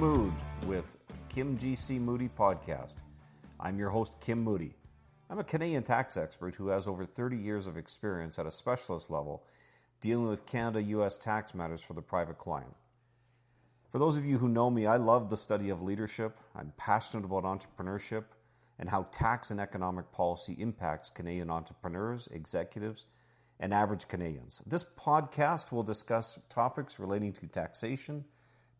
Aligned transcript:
Mood 0.00 0.32
with 0.66 0.96
Kim 1.28 1.58
GC 1.58 2.00
Moody 2.00 2.30
podcast. 2.30 3.02
I'm 3.60 3.78
your 3.78 3.90
host, 3.90 4.18
Kim 4.18 4.42
Moody. 4.42 4.74
I'm 5.28 5.40
a 5.40 5.44
Canadian 5.44 5.82
tax 5.82 6.16
expert 6.16 6.54
who 6.54 6.68
has 6.68 6.88
over 6.88 7.04
30 7.04 7.36
years 7.36 7.66
of 7.66 7.76
experience 7.76 8.38
at 8.38 8.46
a 8.46 8.50
specialist 8.50 9.10
level 9.10 9.44
dealing 10.00 10.26
with 10.26 10.46
Canada 10.46 10.80
US 10.82 11.18
tax 11.18 11.54
matters 11.54 11.82
for 11.82 11.92
the 11.92 12.00
private 12.00 12.38
client. 12.38 12.72
For 13.92 13.98
those 13.98 14.16
of 14.16 14.24
you 14.24 14.38
who 14.38 14.48
know 14.48 14.70
me, 14.70 14.86
I 14.86 14.96
love 14.96 15.28
the 15.28 15.36
study 15.36 15.68
of 15.68 15.82
leadership. 15.82 16.38
I'm 16.56 16.72
passionate 16.78 17.26
about 17.26 17.44
entrepreneurship 17.44 18.24
and 18.78 18.88
how 18.88 19.06
tax 19.12 19.50
and 19.50 19.60
economic 19.60 20.10
policy 20.12 20.56
impacts 20.58 21.10
Canadian 21.10 21.50
entrepreneurs, 21.50 22.26
executives, 22.28 23.04
and 23.58 23.74
average 23.74 24.08
Canadians. 24.08 24.62
This 24.66 24.86
podcast 24.98 25.72
will 25.72 25.82
discuss 25.82 26.38
topics 26.48 26.98
relating 26.98 27.34
to 27.34 27.46
taxation, 27.46 28.24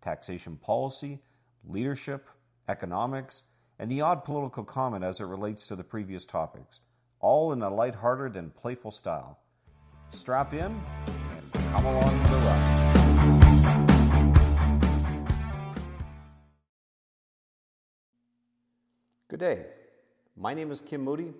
taxation 0.00 0.56
policy, 0.56 1.20
leadership, 1.64 2.28
economics, 2.68 3.45
and 3.78 3.91
the 3.91 4.00
odd 4.00 4.24
political 4.24 4.64
comment 4.64 5.04
as 5.04 5.20
it 5.20 5.24
relates 5.24 5.66
to 5.68 5.77
the 5.77 5.84
previous 5.84 6.27
topics, 6.27 6.80
all 7.20 7.52
in 7.52 7.62
a 7.62 7.70
lighthearted 7.70 8.36
and 8.36 8.55
playful 8.55 8.91
style. 8.91 9.38
Strap 10.10 10.52
in 10.52 10.60
and 10.62 11.52
come 11.72 11.86
along 11.86 12.20
for 12.24 12.28
the 12.28 12.36
ride. 12.36 12.80
Good 19.28 19.41
day. 19.41 19.66
My 20.36 20.55
name 20.55 20.70
is 20.72 20.80
Kim 20.80 21.02
Moody, 21.02 21.32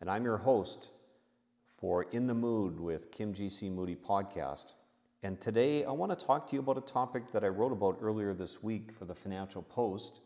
and 0.00 0.08
I'm 0.08 0.24
your 0.24 0.36
host 0.36 0.90
for 1.78 2.04
In 2.12 2.26
the 2.26 2.34
Mood 2.34 2.78
with 2.78 3.10
Kim 3.10 3.34
GC 3.34 3.72
Moody 3.72 3.96
podcast. 3.96 4.74
And 5.24 5.40
today 5.40 5.86
I 5.86 5.90
want 5.90 6.16
to 6.16 6.26
talk 6.26 6.46
to 6.48 6.54
you 6.54 6.60
about 6.60 6.76
a 6.76 6.82
topic 6.82 7.28
that 7.28 7.44
I 7.44 7.48
wrote 7.48 7.72
about 7.72 7.96
earlier 8.02 8.34
this 8.34 8.62
week 8.62 8.92
for 8.92 9.06
the 9.06 9.14
Financial 9.14 9.62
Post, 9.62 10.20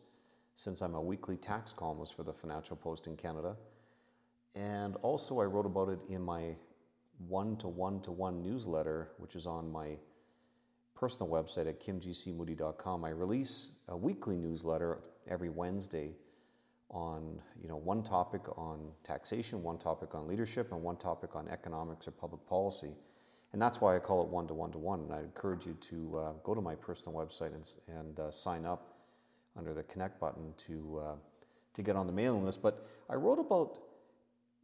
since 0.56 0.80
I'm 0.80 0.96
a 0.96 1.00
weekly 1.00 1.36
tax 1.36 1.72
columnist 1.72 2.16
for 2.16 2.24
the 2.24 2.32
Financial 2.32 2.74
Post 2.74 3.06
in 3.06 3.16
Canada. 3.16 3.54
And 4.56 4.96
also, 5.02 5.38
I 5.38 5.44
wrote 5.44 5.66
about 5.66 5.88
it 5.88 6.00
in 6.08 6.20
my 6.20 6.56
one 7.28 7.56
to 7.58 7.68
one 7.68 8.00
to 8.00 8.10
one 8.10 8.42
newsletter, 8.42 9.12
which 9.18 9.36
is 9.36 9.46
on 9.46 9.70
my 9.70 9.98
personal 10.96 11.30
website 11.30 11.68
at 11.68 11.78
kimgcmoody.com. 11.78 13.04
I 13.04 13.10
release 13.10 13.70
a 13.86 13.96
weekly 13.96 14.36
newsletter 14.36 14.98
every 15.28 15.48
Wednesday 15.48 16.16
on 16.90 17.40
you 17.62 17.68
know 17.68 17.76
one 17.76 18.02
topic 18.02 18.40
on 18.58 18.90
taxation, 19.04 19.62
one 19.62 19.78
topic 19.78 20.16
on 20.16 20.26
leadership, 20.26 20.72
and 20.72 20.82
one 20.82 20.96
topic 20.96 21.36
on 21.36 21.46
economics 21.46 22.08
or 22.08 22.10
public 22.10 22.44
policy. 22.48 22.96
And 23.52 23.62
that's 23.62 23.80
why 23.80 23.96
I 23.96 23.98
call 23.98 24.22
it 24.22 24.28
one 24.28 24.46
to 24.48 24.54
one 24.54 24.70
to 24.72 24.78
one. 24.78 25.00
And 25.00 25.12
I 25.12 25.20
encourage 25.20 25.66
you 25.66 25.74
to 25.74 26.18
uh, 26.18 26.32
go 26.42 26.54
to 26.54 26.60
my 26.60 26.74
personal 26.74 27.18
website 27.18 27.54
and, 27.54 27.74
and 27.88 28.20
uh, 28.20 28.30
sign 28.30 28.66
up 28.66 28.98
under 29.56 29.74
the 29.74 29.82
connect 29.84 30.20
button 30.20 30.52
to, 30.58 31.02
uh, 31.04 31.14
to 31.74 31.82
get 31.82 31.96
on 31.96 32.06
the 32.06 32.12
mailing 32.12 32.44
list. 32.44 32.62
But 32.62 32.86
I 33.08 33.14
wrote 33.14 33.38
about 33.38 33.78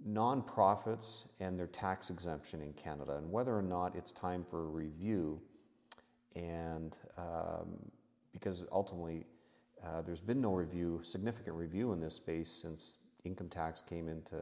nonprofits 0.06 1.28
and 1.40 1.58
their 1.58 1.66
tax 1.66 2.10
exemption 2.10 2.60
in 2.60 2.72
Canada 2.74 3.16
and 3.16 3.30
whether 3.30 3.56
or 3.56 3.62
not 3.62 3.94
it's 3.96 4.12
time 4.12 4.44
for 4.48 4.64
a 4.64 4.66
review. 4.66 5.40
And 6.36 6.96
um, 7.16 7.78
because 8.32 8.64
ultimately, 8.70 9.24
uh, 9.84 10.02
there's 10.02 10.20
been 10.20 10.40
no 10.40 10.52
review, 10.52 11.00
significant 11.02 11.56
review 11.56 11.92
in 11.92 12.00
this 12.00 12.14
space 12.14 12.48
since 12.48 12.98
income 13.24 13.48
tax 13.48 13.80
came 13.80 14.08
into, 14.08 14.40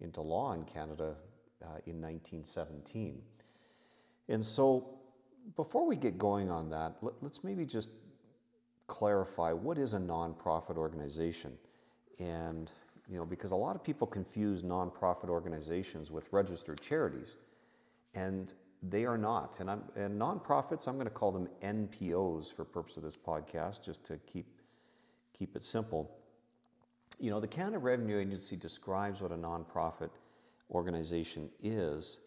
into 0.00 0.20
law 0.20 0.52
in 0.54 0.64
Canada 0.64 1.14
uh, 1.62 1.78
in 1.86 2.00
1917. 2.00 3.20
And 4.28 4.42
so, 4.42 4.90
before 5.56 5.86
we 5.86 5.96
get 5.96 6.16
going 6.16 6.50
on 6.50 6.70
that, 6.70 6.96
let, 7.02 7.14
us 7.22 7.40
maybe 7.42 7.66
just 7.66 7.90
clarify 8.86 9.52
what 9.52 9.78
is 9.78 9.92
a 9.92 9.98
nonprofit 9.98 10.76
organization. 10.76 11.52
And, 12.18 12.70
you 13.08 13.18
know, 13.18 13.26
because 13.26 13.50
a 13.50 13.56
lot 13.56 13.76
of 13.76 13.84
people 13.84 14.06
confuse 14.06 14.62
nonprofit 14.62 15.28
organizations 15.28 16.10
with 16.10 16.32
registered 16.32 16.80
charities, 16.80 17.36
and 18.14 18.54
they 18.82 19.04
are 19.04 19.18
not. 19.18 19.60
And, 19.60 19.70
I'm, 19.70 19.82
and 19.96 20.18
nonprofits, 20.18 20.88
I'm 20.88 20.94
going 20.94 21.06
to 21.06 21.10
call 21.10 21.32
them 21.32 21.48
NPOs 21.62 22.52
for 22.52 22.64
purpose 22.64 22.96
of 22.96 23.02
this 23.02 23.16
podcast, 23.16 23.84
just 23.84 24.04
to 24.06 24.18
keep, 24.26 24.46
keep 25.36 25.56
it 25.56 25.64
simple. 25.64 26.10
You 27.18 27.30
know, 27.30 27.40
the 27.40 27.48
Canada 27.48 27.78
Revenue 27.78 28.18
Agency 28.18 28.56
describes 28.56 29.20
what 29.20 29.32
a 29.32 29.36
nonprofit 29.36 30.10
organization 30.70 31.50
is 31.62 32.20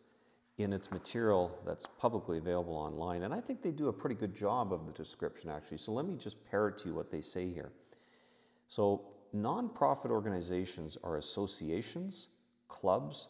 in 0.57 0.73
its 0.73 0.91
material 0.91 1.55
that's 1.65 1.85
publicly 1.85 2.39
available 2.39 2.75
online. 2.75 3.23
And 3.23 3.33
I 3.33 3.39
think 3.39 3.61
they 3.61 3.71
do 3.71 3.89
a 3.89 3.93
pretty 3.93 4.15
good 4.15 4.35
job 4.35 4.73
of 4.73 4.85
the 4.87 4.91
description, 4.91 5.49
actually. 5.51 5.77
So 5.77 5.91
let 5.91 6.05
me 6.05 6.15
just 6.15 6.43
parrot 6.49 6.77
to 6.79 6.89
you 6.89 6.95
what 6.95 7.11
they 7.11 7.21
say 7.21 7.47
here. 7.49 7.71
So, 8.67 9.01
nonprofit 9.35 10.09
organizations 10.09 10.97
are 11.03 11.17
associations, 11.17 12.29
clubs, 12.67 13.27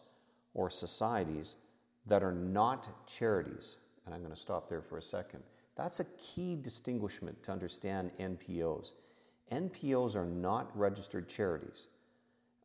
or 0.54 0.70
societies 0.70 1.58
that 2.06 2.24
are 2.24 2.32
not 2.32 2.90
charities. 3.08 3.78
And 4.06 4.16
I'm 4.16 4.22
going 4.22 4.34
to 4.34 4.40
stop 4.40 4.70
there 4.70 4.82
for 4.82 4.98
a 4.98 5.02
second. 5.02 5.44
That's 5.76 6.00
a 6.00 6.06
key 6.18 6.56
distinguishment 6.56 7.44
to 7.44 7.52
understand 7.52 8.12
NPOs. 8.20 8.94
NPOs 9.52 10.16
are 10.16 10.26
not 10.26 10.76
registered 10.78 11.30
charities. 11.30 11.88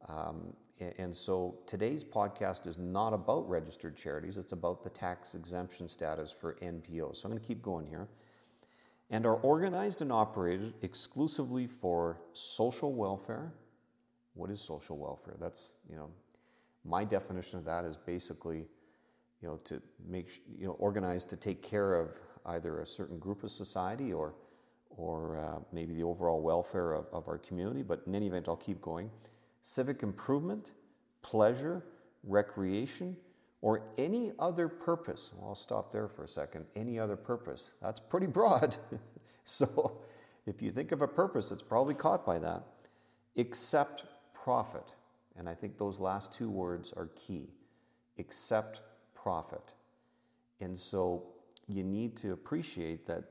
Um, 0.09 0.55
and 0.99 1.15
so 1.15 1.59
today's 1.67 2.05
podcast 2.05 2.67
is 2.67 2.79
not 2.79 3.13
about 3.13 3.49
registered 3.49 3.97
charities, 3.97 4.37
it's 4.37 4.53
about 4.53 4.83
the 4.83 4.91
tax 4.91 5.35
exemption 5.35 5.89
status 5.89 6.33
for 6.33 6.55
NPOs. 6.63 7.17
So 7.17 7.27
I'm 7.27 7.31
going 7.31 7.41
to 7.41 7.47
keep 7.47 7.63
going 7.63 7.87
here. 7.87 8.09
And 9.11 9.27
are 9.27 9.37
organized 9.37 10.01
and 10.01 10.11
operated 10.11 10.75
exclusively 10.83 11.67
for 11.67 12.21
social 12.33 12.95
welfare. 12.95 13.53
What 14.35 14.51
is 14.51 14.61
social 14.61 14.97
welfare? 14.97 15.37
That's, 15.39 15.77
you 15.91 15.97
know, 15.97 16.09
my 16.85 17.05
definition 17.05 17.59
of 17.59 17.65
that 17.67 17.85
is 17.85 17.97
basically, 17.99 18.67
you 19.43 19.49
know, 19.49 19.57
to 19.65 19.83
make, 20.09 20.41
you 20.59 20.67
know, 20.67 20.73
organized 20.79 21.29
to 21.31 21.37
take 21.37 21.63
care 21.63 21.95
of 21.95 22.19
either 22.47 22.81
a 22.81 22.87
certain 22.87 23.19
group 23.19 23.45
of 23.45 23.51
society 23.51 24.13
or, 24.15 24.35
or 24.89 25.39
uh, 25.39 25.59
maybe 25.73 25.95
the 25.95 26.03
overall 26.03 26.41
welfare 26.41 26.95
of, 26.95 27.07
of 27.13 27.29
our 27.29 27.39
community. 27.39 27.83
But 27.83 28.03
in 28.07 28.15
any 28.15 28.29
event, 28.29 28.49
I'll 28.49 28.57
keep 28.57 28.81
going 28.81 29.11
civic 29.63 30.03
improvement, 30.03 30.73
pleasure, 31.23 31.83
recreation, 32.25 33.17
or 33.61 33.83
any 33.97 34.33
other 34.39 34.69
purpose. 34.69 35.31
Well, 35.37 35.51
I'll 35.51 35.55
stop 35.55 35.93
there 35.93 36.09
for 36.09 36.25
a 36.25 36.29
second. 36.29 36.67
Any 36.75 36.99
other 36.99 37.17
purpose. 37.17 37.73
That's 37.81 38.01
pretty 38.01 38.27
broad. 38.27 38.77
so 39.45 39.99
if 40.47 40.61
you 40.61 40.73
think 40.73 40.93
of 40.93 41.01
a 41.01 41.09
purpose, 41.09 41.53
it's 41.53 41.63
probably 41.63 41.95
caught 41.95 42.27
by 42.27 42.39
that. 42.41 42.65
Except 43.37 44.05
profit. 44.35 44.93
And 45.37 45.49
I 45.49 45.55
think 45.55 45.79
those 45.79 45.99
last 46.01 46.33
two 46.33 46.51
words 46.51 46.93
are 46.93 47.09
key. 47.15 47.49
Except 48.19 48.83
profit. 49.15 49.75
And 50.61 50.77
so 50.77 51.25
you 51.69 51.85
need 51.85 52.17
to 52.19 52.33
appreciate 52.33 53.07
that 53.07 53.25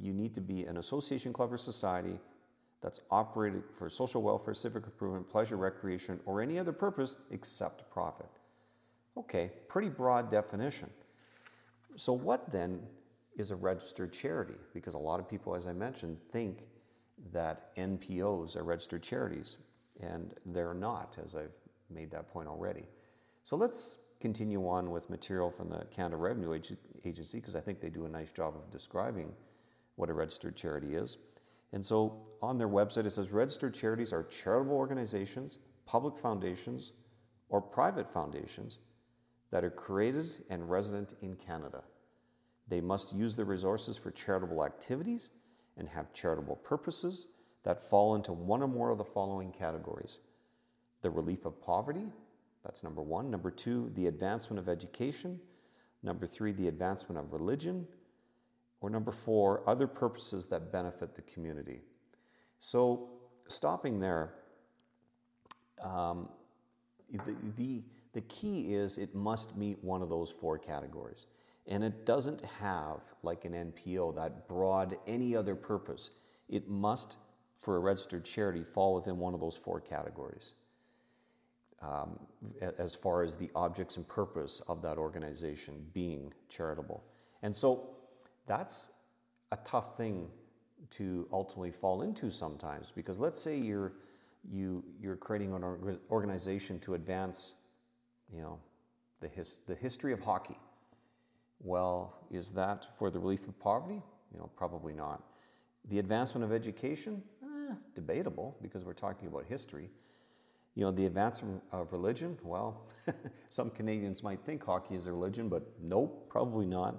you 0.00 0.12
need 0.12 0.34
to 0.34 0.40
be 0.40 0.64
an 0.64 0.76
association, 0.76 1.32
club, 1.32 1.52
or 1.52 1.56
society 1.56 2.18
that's 2.80 3.00
operated 3.10 3.62
for 3.72 3.90
social 3.90 4.22
welfare, 4.22 4.54
civic 4.54 4.84
improvement, 4.84 5.28
pleasure, 5.28 5.56
recreation, 5.56 6.20
or 6.26 6.40
any 6.40 6.58
other 6.58 6.72
purpose 6.72 7.16
except 7.30 7.90
profit. 7.90 8.28
Okay, 9.16 9.50
pretty 9.68 9.88
broad 9.88 10.30
definition. 10.30 10.88
So, 11.96 12.12
what 12.12 12.52
then 12.52 12.80
is 13.36 13.50
a 13.50 13.56
registered 13.56 14.12
charity? 14.12 14.54
Because 14.72 14.94
a 14.94 14.98
lot 14.98 15.18
of 15.18 15.28
people, 15.28 15.56
as 15.56 15.66
I 15.66 15.72
mentioned, 15.72 16.18
think 16.30 16.64
that 17.32 17.74
NPOs 17.76 18.56
are 18.56 18.62
registered 18.62 19.02
charities, 19.02 19.56
and 20.00 20.34
they're 20.46 20.74
not, 20.74 21.18
as 21.24 21.34
I've 21.34 21.56
made 21.90 22.10
that 22.12 22.28
point 22.28 22.46
already. 22.46 22.84
So, 23.42 23.56
let's 23.56 23.98
continue 24.20 24.68
on 24.68 24.90
with 24.90 25.10
material 25.10 25.50
from 25.50 25.68
the 25.68 25.84
Canada 25.90 26.16
Revenue 26.16 26.52
Agency 27.04 27.38
because 27.38 27.56
I 27.56 27.60
think 27.60 27.80
they 27.80 27.90
do 27.90 28.04
a 28.04 28.08
nice 28.08 28.30
job 28.30 28.54
of 28.54 28.70
describing 28.70 29.32
what 29.96 30.10
a 30.10 30.12
registered 30.12 30.54
charity 30.56 30.94
is. 30.94 31.16
And 31.72 31.84
so 31.84 32.26
on 32.40 32.58
their 32.58 32.68
website, 32.68 33.06
it 33.06 33.10
says 33.10 33.30
registered 33.30 33.74
charities 33.74 34.12
are 34.12 34.24
charitable 34.24 34.76
organizations, 34.76 35.58
public 35.86 36.16
foundations, 36.18 36.92
or 37.48 37.60
private 37.60 38.10
foundations 38.10 38.78
that 39.50 39.64
are 39.64 39.70
created 39.70 40.26
and 40.50 40.70
resident 40.70 41.14
in 41.22 41.34
Canada. 41.36 41.82
They 42.68 42.80
must 42.80 43.14
use 43.14 43.34
the 43.34 43.44
resources 43.44 43.96
for 43.96 44.10
charitable 44.10 44.64
activities 44.64 45.30
and 45.76 45.88
have 45.88 46.12
charitable 46.12 46.56
purposes 46.56 47.28
that 47.64 47.80
fall 47.80 48.14
into 48.14 48.32
one 48.32 48.62
or 48.62 48.68
more 48.68 48.90
of 48.90 48.98
the 48.98 49.04
following 49.04 49.52
categories 49.52 50.20
the 51.00 51.10
relief 51.10 51.44
of 51.44 51.60
poverty, 51.62 52.06
that's 52.64 52.82
number 52.82 53.02
one. 53.02 53.30
Number 53.30 53.50
two, 53.50 53.90
the 53.94 54.06
advancement 54.08 54.58
of 54.58 54.68
education. 54.68 55.40
Number 56.02 56.26
three, 56.26 56.52
the 56.52 56.68
advancement 56.68 57.18
of 57.18 57.32
religion. 57.32 57.86
Or 58.80 58.90
number 58.90 59.10
four, 59.10 59.68
other 59.68 59.86
purposes 59.86 60.46
that 60.46 60.70
benefit 60.72 61.14
the 61.14 61.22
community. 61.22 61.80
So, 62.60 63.10
stopping 63.48 63.98
there, 63.98 64.34
um, 65.82 66.28
the, 67.10 67.36
the, 67.56 67.82
the 68.12 68.20
key 68.22 68.74
is 68.74 68.98
it 68.98 69.14
must 69.14 69.56
meet 69.56 69.82
one 69.82 70.02
of 70.02 70.08
those 70.08 70.30
four 70.30 70.58
categories. 70.58 71.26
And 71.66 71.84
it 71.84 72.06
doesn't 72.06 72.44
have, 72.44 73.00
like 73.22 73.44
an 73.44 73.52
NPO, 73.52 74.14
that 74.16 74.48
broad 74.48 74.96
any 75.06 75.36
other 75.36 75.54
purpose. 75.54 76.10
it 76.48 76.68
must, 76.68 77.16
for 77.60 77.76
a 77.76 77.80
registered 77.80 78.24
charity, 78.24 78.64
fall 78.64 78.94
within 78.94 79.18
one 79.18 79.34
of 79.34 79.40
those 79.40 79.56
four 79.56 79.80
categories 79.80 80.54
um, 81.82 82.18
as 82.78 82.94
far 82.94 83.22
as 83.22 83.36
the 83.36 83.50
objects 83.54 83.96
and 83.96 84.08
purpose 84.08 84.60
of 84.68 84.82
that 84.82 84.98
organization 84.98 85.86
being 85.92 86.32
charitable. 86.48 87.04
And 87.42 87.54
so 87.54 87.90
that's 88.48 88.90
a 89.52 89.58
tough 89.64 89.96
thing 89.96 90.28
to 90.90 91.28
ultimately 91.32 91.70
fall 91.70 92.02
into 92.02 92.30
sometimes 92.30 92.90
because 92.90 93.18
let's 93.18 93.40
say 93.40 93.56
you're 93.56 93.92
you 94.50 94.82
you're 95.00 95.16
creating 95.16 95.52
an 95.52 95.98
organization 96.10 96.78
to 96.80 96.94
advance 96.94 97.56
you 98.32 98.40
know 98.40 98.58
the 99.20 99.28
his, 99.28 99.60
the 99.66 99.74
history 99.74 100.12
of 100.12 100.20
hockey. 100.20 100.58
Well 101.60 102.14
is 102.30 102.50
that 102.52 102.86
for 102.98 103.10
the 103.10 103.18
relief 103.18 103.46
of 103.46 103.58
poverty? 103.60 104.02
You 104.32 104.38
know 104.38 104.50
probably 104.56 104.94
not. 104.94 105.22
The 105.88 105.98
advancement 105.98 106.44
of 106.44 106.52
education? 106.52 107.22
Eh, 107.42 107.74
debatable 107.94 108.56
because 108.62 108.84
we're 108.84 108.92
talking 108.92 109.28
about 109.28 109.44
history. 109.46 109.90
You 110.74 110.84
know, 110.84 110.92
the 110.92 111.06
advancement 111.06 111.60
of 111.72 111.92
religion, 111.92 112.38
well, 112.44 112.86
some 113.48 113.68
Canadians 113.70 114.22
might 114.22 114.40
think 114.44 114.64
hockey 114.64 114.94
is 114.94 115.06
a 115.06 115.12
religion, 115.12 115.48
but 115.48 115.64
nope, 115.82 116.28
probably 116.28 116.66
not. 116.66 116.94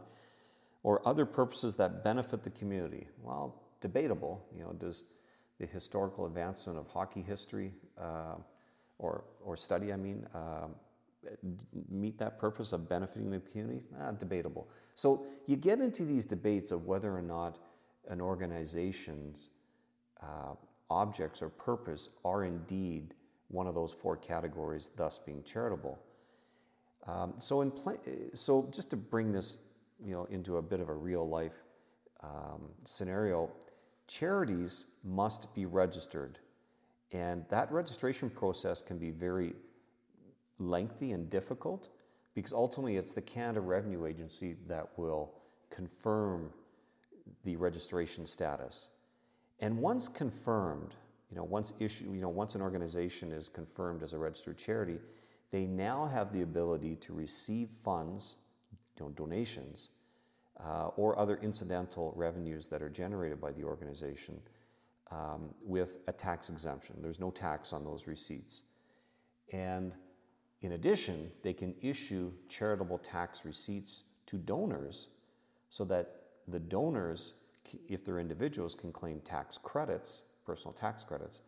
Or 0.84 1.06
other 1.08 1.26
purposes 1.26 1.76
that 1.76 2.04
benefit 2.04 2.44
the 2.44 2.50
community, 2.52 3.08
well, 3.22 3.62
debatable. 3.82 4.46
You 4.56 4.64
know, 4.64 4.74
does 4.74 5.04
the 5.60 5.66
historical 5.66 6.26
advancement 6.26 6.80
of 6.80 6.88
hockey 6.88 7.22
history 7.22 7.74
uh, 8.00 8.36
or, 8.98 9.26
or 9.44 9.58
study, 9.58 9.92
I 9.92 9.98
mean, 9.98 10.26
uh, 10.34 10.68
meet 11.90 12.18
that 12.20 12.40
purpose 12.40 12.72
of 12.72 12.88
benefiting 12.88 13.30
the 13.30 13.40
community? 13.40 13.82
Ah, 14.00 14.12
debatable. 14.12 14.70
So 14.96 15.26
you 15.48 15.58
get 15.58 15.80
into 15.80 16.06
these 16.06 16.26
debates 16.26 16.72
of 16.72 16.86
whether 16.86 17.16
or 17.16 17.22
not 17.22 17.60
an 18.08 18.22
organization's 18.22 19.50
uh, 20.22 20.56
objects 20.90 21.42
or 21.42 21.50
purpose 21.50 22.10
are 22.26 22.44
indeed 22.44 23.14
one 23.50 23.68
of 23.68 23.76
those 23.76 23.94
four 23.94 24.16
categories, 24.16 24.92
thus 24.96 25.20
being 25.20 25.44
charitable. 25.44 26.00
Um, 27.08 27.34
so, 27.40 27.62
in 27.62 27.72
pl- 27.72 28.00
so 28.34 28.70
just 28.72 28.90
to 28.92 28.98
bring 28.98 29.32
this, 29.32 29.58
you 30.04 30.14
know, 30.14 30.26
into 30.26 30.58
a 30.58 30.62
bit 30.62 30.80
of 30.80 30.90
a 30.90 30.94
real 30.94 31.28
life 31.28 31.64
um, 32.22 32.70
scenario, 32.84 33.50
charities 34.08 34.86
must 35.04 35.54
be 35.56 35.66
registered, 35.66 36.40
and 37.12 37.46
that 37.50 37.72
registration 37.72 38.30
process 38.30 38.82
can 38.82 38.98
be 38.98 39.12
very 39.12 39.54
lengthy 40.60 41.12
and 41.12 41.30
difficult 41.30 41.90
because 42.36 42.54
ultimately 42.54 42.98
it's 42.98 43.14
the 43.14 43.22
Canada 43.22 43.62
Revenue 43.62 44.06
Agency 44.06 44.56
that 44.68 44.88
will 44.98 45.34
confirm 45.70 46.52
the 47.44 47.56
registration 47.56 48.26
status. 48.26 48.90
And 49.60 49.78
once 49.78 50.08
confirmed, 50.08 50.96
you 51.30 51.38
know, 51.38 51.44
once 51.44 51.74
issue, 51.80 52.06
you 52.14 52.22
know, 52.22 52.30
once 52.30 52.56
an 52.56 52.62
organization 52.62 53.32
is 53.32 53.50
confirmed 53.50 54.04
as 54.04 54.14
a 54.14 54.18
registered 54.18 54.58
charity, 54.58 55.00
they 55.52 55.66
now 55.66 56.06
have 56.06 56.32
the 56.32 56.42
ability 56.42 56.96
to 56.98 57.14
receive 57.14 57.70
funds, 57.70 58.38
you 59.00 59.06
know, 59.06 59.12
donations, 59.12 59.90
uh, 60.64 60.88
or 60.98 61.18
other 61.18 61.40
incidental 61.42 62.14
revenues 62.16 62.68
that 62.68 62.82
are 62.82 62.90
generated 62.90 63.40
by 63.40 63.52
the 63.52 63.64
organization 63.64 64.40
um, 65.12 65.54
with 65.64 66.00
a 66.08 66.12
tax 66.12 66.50
exemption. 66.50 66.96
There's 67.02 67.20
no 67.20 67.32
tax 67.32 67.72
on 67.74 67.84
those 67.84 68.08
receipts. 68.08 68.64
And 69.54 69.96
in 70.62 70.74
addition, 70.74 71.32
they 71.44 71.54
can 71.54 71.74
issue 71.82 72.32
charitable 72.50 73.00
tax 73.00 73.46
receipts 73.46 74.04
to 74.28 74.38
donors 74.38 75.08
so 75.70 75.86
that 75.86 76.16
the 76.48 76.60
donors, 76.60 77.36
if 77.88 78.04
they're 78.04 78.20
individuals, 78.20 78.76
can 78.76 78.92
claim 78.92 79.22
tax 79.22 79.58
credits 79.58 80.24
personal 80.50 80.74
tax 80.74 81.04
credits. 81.04 81.42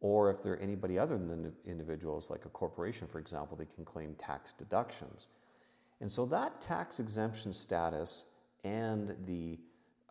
Or 0.00 0.30
if 0.30 0.42
they're 0.42 0.60
anybody 0.60 0.98
other 0.98 1.16
than 1.16 1.54
individuals, 1.64 2.28
like 2.28 2.44
a 2.44 2.50
corporation, 2.50 3.06
for 3.06 3.18
example, 3.18 3.56
they 3.56 3.64
can 3.64 3.82
claim 3.82 4.14
tax 4.18 4.52
deductions. 4.52 5.28
And 6.00 6.10
so 6.10 6.26
that 6.26 6.60
tax 6.60 7.00
exemption 7.00 7.52
status 7.52 8.24
and 8.64 9.16
the 9.24 9.58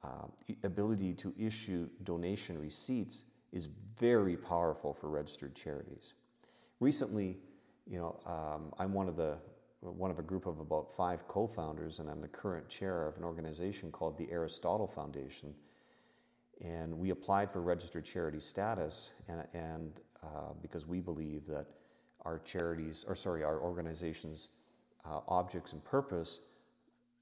uh, 0.03 0.27
ability 0.63 1.13
to 1.13 1.33
issue 1.37 1.89
donation 2.03 2.57
receipts 2.59 3.25
is 3.51 3.69
very 3.97 4.35
powerful 4.35 4.93
for 4.93 5.09
registered 5.09 5.55
charities. 5.55 6.13
Recently, 6.79 7.37
you 7.87 7.97
know, 7.97 8.19
um, 8.25 8.73
I'm 8.77 8.93
one 8.93 9.07
of 9.07 9.15
the 9.15 9.37
one 9.81 10.09
of 10.09 10.17
a 10.17 10.23
group 10.23 10.47
of 10.47 10.59
about 10.59 10.91
five 10.95 11.27
co-founders, 11.27 11.99
and 11.99 12.09
I'm 12.09 12.19
the 12.19 12.27
current 12.27 12.67
chair 12.67 13.07
of 13.07 13.17
an 13.17 13.23
organization 13.23 13.91
called 13.91 14.17
the 14.17 14.27
Aristotle 14.31 14.87
Foundation, 14.87 15.53
and 16.59 16.97
we 16.97 17.11
applied 17.11 17.51
for 17.51 17.61
registered 17.61 18.03
charity 18.03 18.39
status, 18.39 19.13
and, 19.27 19.45
and 19.53 20.01
uh, 20.23 20.53
because 20.59 20.87
we 20.87 20.99
believe 20.99 21.45
that 21.45 21.67
our 22.21 22.39
charities, 22.39 23.05
or 23.07 23.13
sorry, 23.13 23.43
our 23.43 23.61
organizations' 23.61 24.49
uh, 25.09 25.19
objects 25.27 25.73
and 25.73 25.83
purpose, 25.83 26.41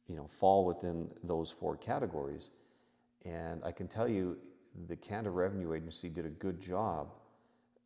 you 0.07 0.15
know, 0.15 0.27
fall 0.27 0.65
within 0.65 1.09
those 1.23 1.51
four 1.51 1.77
categories. 1.77 2.51
And 3.25 3.63
I 3.63 3.71
can 3.71 3.87
tell 3.87 4.07
you, 4.07 4.37
the 4.87 4.95
Canada 4.95 5.29
Revenue 5.29 5.73
Agency 5.73 6.09
did 6.09 6.25
a 6.25 6.29
good 6.29 6.59
job 6.59 7.13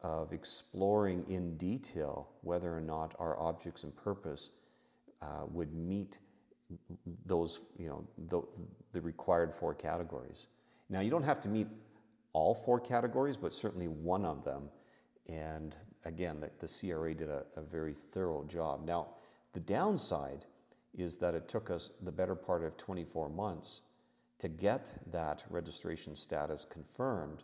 of 0.01 0.31
exploring 0.31 1.25
in 1.27 1.57
detail 1.57 2.29
whether 2.41 2.75
or 2.75 2.81
not 2.81 3.15
our 3.19 3.37
objects 3.39 3.83
and 3.83 3.95
purpose 3.95 4.51
uh, 5.21 5.45
would 5.51 5.73
meet 5.73 6.19
those, 7.25 7.61
you 7.77 7.87
know, 7.87 8.07
the, 8.27 8.41
the 8.93 9.01
required 9.01 9.53
four 9.53 9.73
categories. 9.73 10.47
Now, 10.89 10.99
you 10.99 11.09
don't 11.09 11.23
have 11.23 11.41
to 11.41 11.49
meet 11.49 11.67
all 12.33 12.53
four 12.53 12.79
categories, 12.79 13.37
but 13.37 13.53
certainly 13.53 13.87
one 13.87 14.25
of 14.25 14.43
them. 14.43 14.69
And 15.27 15.75
again, 16.05 16.39
the, 16.39 16.51
the 16.59 16.67
CRA 16.67 17.13
did 17.13 17.29
a, 17.29 17.43
a 17.55 17.61
very 17.61 17.93
thorough 17.93 18.43
job. 18.43 18.85
Now, 18.85 19.07
the 19.53 19.59
downside 19.59 20.45
is 20.97 21.15
that 21.17 21.35
it 21.35 21.47
took 21.47 21.69
us 21.69 21.91
the 22.01 22.11
better 22.11 22.35
part 22.35 22.63
of 22.63 22.77
24 22.77 23.29
months 23.29 23.81
to 24.39 24.47
get 24.47 24.93
that 25.11 25.43
registration 25.49 26.15
status 26.15 26.65
confirmed, 26.65 27.43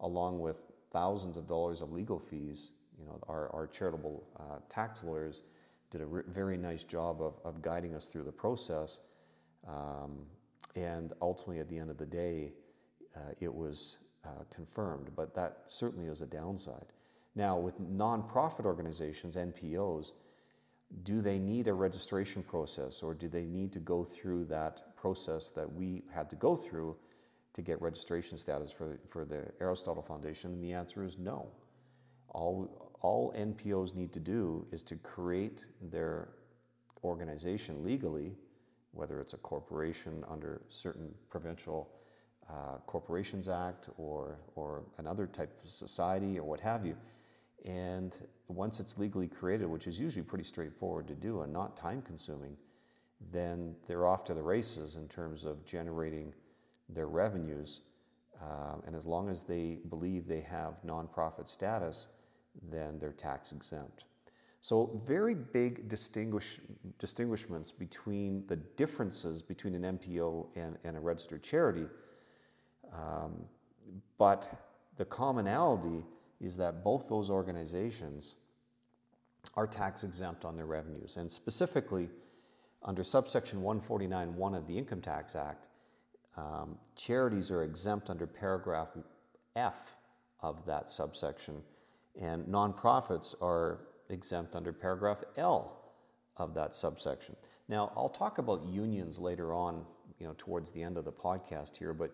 along 0.00 0.40
with 0.40 0.64
thousands 0.92 1.36
of 1.36 1.46
dollars 1.46 1.80
of 1.82 1.92
legal 1.92 2.18
fees. 2.18 2.72
You 2.98 3.06
know, 3.06 3.18
our, 3.28 3.50
our 3.54 3.66
charitable 3.66 4.24
uh, 4.38 4.58
tax 4.68 5.04
lawyers 5.04 5.42
did 5.90 6.02
a 6.02 6.06
very 6.28 6.56
nice 6.56 6.84
job 6.84 7.20
of, 7.20 7.34
of 7.44 7.62
guiding 7.62 7.94
us 7.94 8.06
through 8.06 8.24
the 8.24 8.32
process. 8.32 9.00
Um, 9.66 10.26
and 10.76 11.12
ultimately, 11.20 11.58
at 11.58 11.68
the 11.68 11.78
end 11.78 11.90
of 11.90 11.98
the 11.98 12.06
day, 12.06 12.52
uh, 13.16 13.32
it 13.40 13.52
was 13.52 13.98
uh, 14.24 14.44
confirmed, 14.54 15.10
but 15.16 15.34
that 15.34 15.62
certainly 15.66 16.06
is 16.06 16.22
a 16.22 16.26
downside. 16.26 16.92
Now, 17.34 17.58
with 17.58 17.80
nonprofit 17.80 18.64
organizations, 18.64 19.36
NPOs, 19.36 20.12
do 21.02 21.20
they 21.20 21.38
need 21.38 21.68
a 21.68 21.72
registration 21.72 22.42
process 22.42 23.02
or 23.02 23.14
do 23.14 23.28
they 23.28 23.44
need 23.44 23.72
to 23.72 23.78
go 23.78 24.04
through 24.04 24.44
that 24.46 24.96
process 24.96 25.50
that 25.50 25.70
we 25.70 26.02
had 26.12 26.28
to 26.30 26.36
go 26.36 26.56
through 26.56 26.96
to 27.52 27.62
get 27.62 27.80
registration 27.80 28.38
status 28.38 28.70
for 28.70 28.88
the, 28.88 28.98
for 29.06 29.24
the 29.24 29.46
Aristotle 29.60 30.02
Foundation? 30.02 30.52
And 30.52 30.62
the 30.62 30.72
answer 30.72 31.04
is 31.04 31.18
no. 31.18 31.48
All, 32.28 32.92
all 33.00 33.32
NPOs 33.36 33.94
need 33.94 34.12
to 34.12 34.20
do 34.20 34.66
is 34.72 34.82
to 34.84 34.96
create 34.96 35.66
their 35.80 36.28
organization 37.04 37.82
legally, 37.82 38.36
whether 38.92 39.20
it's 39.20 39.34
a 39.34 39.38
corporation 39.38 40.24
under 40.28 40.62
certain 40.68 41.14
provincial 41.28 41.90
uh, 42.48 42.78
Corporations 42.86 43.48
Act 43.48 43.88
or, 43.96 44.38
or 44.56 44.82
another 44.98 45.26
type 45.26 45.52
of 45.62 45.70
society 45.70 46.38
or 46.38 46.44
what 46.44 46.60
have 46.60 46.84
you. 46.84 46.96
And 47.64 48.16
once 48.48 48.80
it's 48.80 48.98
legally 48.98 49.28
created, 49.28 49.66
which 49.66 49.86
is 49.86 50.00
usually 50.00 50.22
pretty 50.22 50.44
straightforward 50.44 51.06
to 51.08 51.14
do 51.14 51.42
and 51.42 51.52
not 51.52 51.76
time 51.76 52.02
consuming, 52.02 52.56
then 53.32 53.74
they're 53.86 54.06
off 54.06 54.24
to 54.24 54.34
the 54.34 54.42
races 54.42 54.96
in 54.96 55.06
terms 55.08 55.44
of 55.44 55.64
generating 55.64 56.32
their 56.88 57.06
revenues. 57.06 57.80
Uh, 58.40 58.76
and 58.86 58.96
as 58.96 59.04
long 59.04 59.28
as 59.28 59.42
they 59.42 59.78
believe 59.90 60.26
they 60.26 60.40
have 60.40 60.74
nonprofit 60.86 61.46
status, 61.46 62.08
then 62.70 62.98
they're 62.98 63.12
tax 63.12 63.52
exempt. 63.52 64.04
So, 64.62 65.00
very 65.06 65.34
big 65.34 65.88
distinguish, 65.88 66.60
distinguishments 66.98 67.72
between 67.72 68.46
the 68.46 68.56
differences 68.56 69.40
between 69.40 69.74
an 69.74 69.98
NPO 69.98 70.48
and, 70.56 70.76
and 70.84 70.96
a 70.96 71.00
registered 71.00 71.42
charity 71.42 71.86
um, 72.92 73.44
but 74.18 74.66
the 74.96 75.04
commonality 75.04 76.04
is 76.40 76.56
that 76.56 76.82
both 76.82 77.08
those 77.08 77.30
organizations 77.30 78.34
are 79.54 79.66
tax 79.66 80.04
exempt 80.04 80.44
on 80.44 80.56
their 80.56 80.66
revenues. 80.66 81.16
And 81.16 81.30
specifically, 81.30 82.08
under 82.82 83.04
subsection 83.04 83.60
149.1 83.62 84.56
of 84.56 84.66
the 84.66 84.76
Income 84.76 85.02
Tax 85.02 85.36
Act, 85.36 85.68
um, 86.36 86.78
charities 86.96 87.50
are 87.50 87.64
exempt 87.64 88.08
under 88.08 88.26
paragraph 88.26 88.88
F 89.56 89.96
of 90.40 90.64
that 90.66 90.88
subsection, 90.90 91.62
and 92.20 92.46
nonprofits 92.46 93.34
are 93.42 93.80
exempt 94.08 94.56
under 94.56 94.72
paragraph 94.72 95.22
L 95.36 95.80
of 96.36 96.54
that 96.54 96.74
subsection. 96.74 97.36
Now, 97.68 97.92
I'll 97.96 98.08
talk 98.08 98.38
about 98.38 98.64
unions 98.64 99.18
later 99.18 99.52
on, 99.52 99.84
you 100.18 100.26
know, 100.26 100.34
towards 100.38 100.70
the 100.70 100.82
end 100.82 100.96
of 100.96 101.04
the 101.04 101.12
podcast 101.12 101.76
here, 101.76 101.92
but 101.92 102.10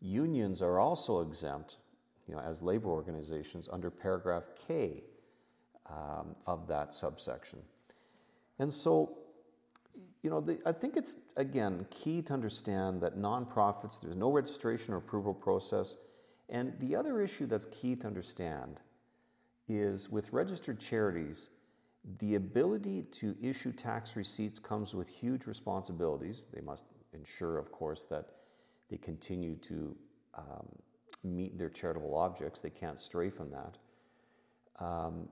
unions 0.00 0.60
are 0.60 0.78
also 0.78 1.20
exempt, 1.20 1.76
you 2.28 2.34
know, 2.34 2.40
as 2.40 2.62
labor 2.62 2.88
organizations 2.88 3.68
under 3.72 3.90
paragraph 3.90 4.44
K 4.66 5.02
um, 5.88 6.36
of 6.46 6.68
that 6.68 6.92
subsection. 6.92 7.58
And 8.58 8.72
so, 8.72 9.18
you 10.22 10.30
know, 10.30 10.40
the, 10.40 10.58
I 10.66 10.72
think 10.72 10.96
it's, 10.96 11.16
again, 11.36 11.86
key 11.90 12.22
to 12.22 12.32
understand 12.34 13.00
that 13.00 13.16
nonprofits, 13.16 14.00
there's 14.00 14.16
no 14.16 14.30
registration 14.30 14.92
or 14.92 14.98
approval 14.98 15.32
process. 15.32 15.96
And 16.50 16.78
the 16.80 16.94
other 16.94 17.20
issue 17.20 17.46
that's 17.46 17.66
key 17.66 17.96
to 17.96 18.06
understand 18.06 18.80
is 19.68 20.10
with 20.10 20.32
registered 20.32 20.80
charities, 20.80 21.50
the 22.18 22.36
ability 22.36 23.02
to 23.12 23.36
issue 23.42 23.72
tax 23.72 24.16
receipts 24.16 24.58
comes 24.58 24.94
with 24.94 25.08
huge 25.08 25.46
responsibilities. 25.46 26.46
They 26.52 26.60
must 26.62 26.84
ensure, 27.12 27.58
of 27.58 27.70
course, 27.70 28.04
that 28.04 28.26
they 28.90 28.96
continue 28.96 29.56
to 29.56 29.96
um, 30.34 30.68
meet 31.24 31.58
their 31.58 31.70
charitable 31.70 32.16
objects. 32.16 32.60
They 32.60 32.70
can't 32.70 32.98
stray 32.98 33.30
from 33.30 33.50
that. 33.50 33.78
Um, 34.80 35.28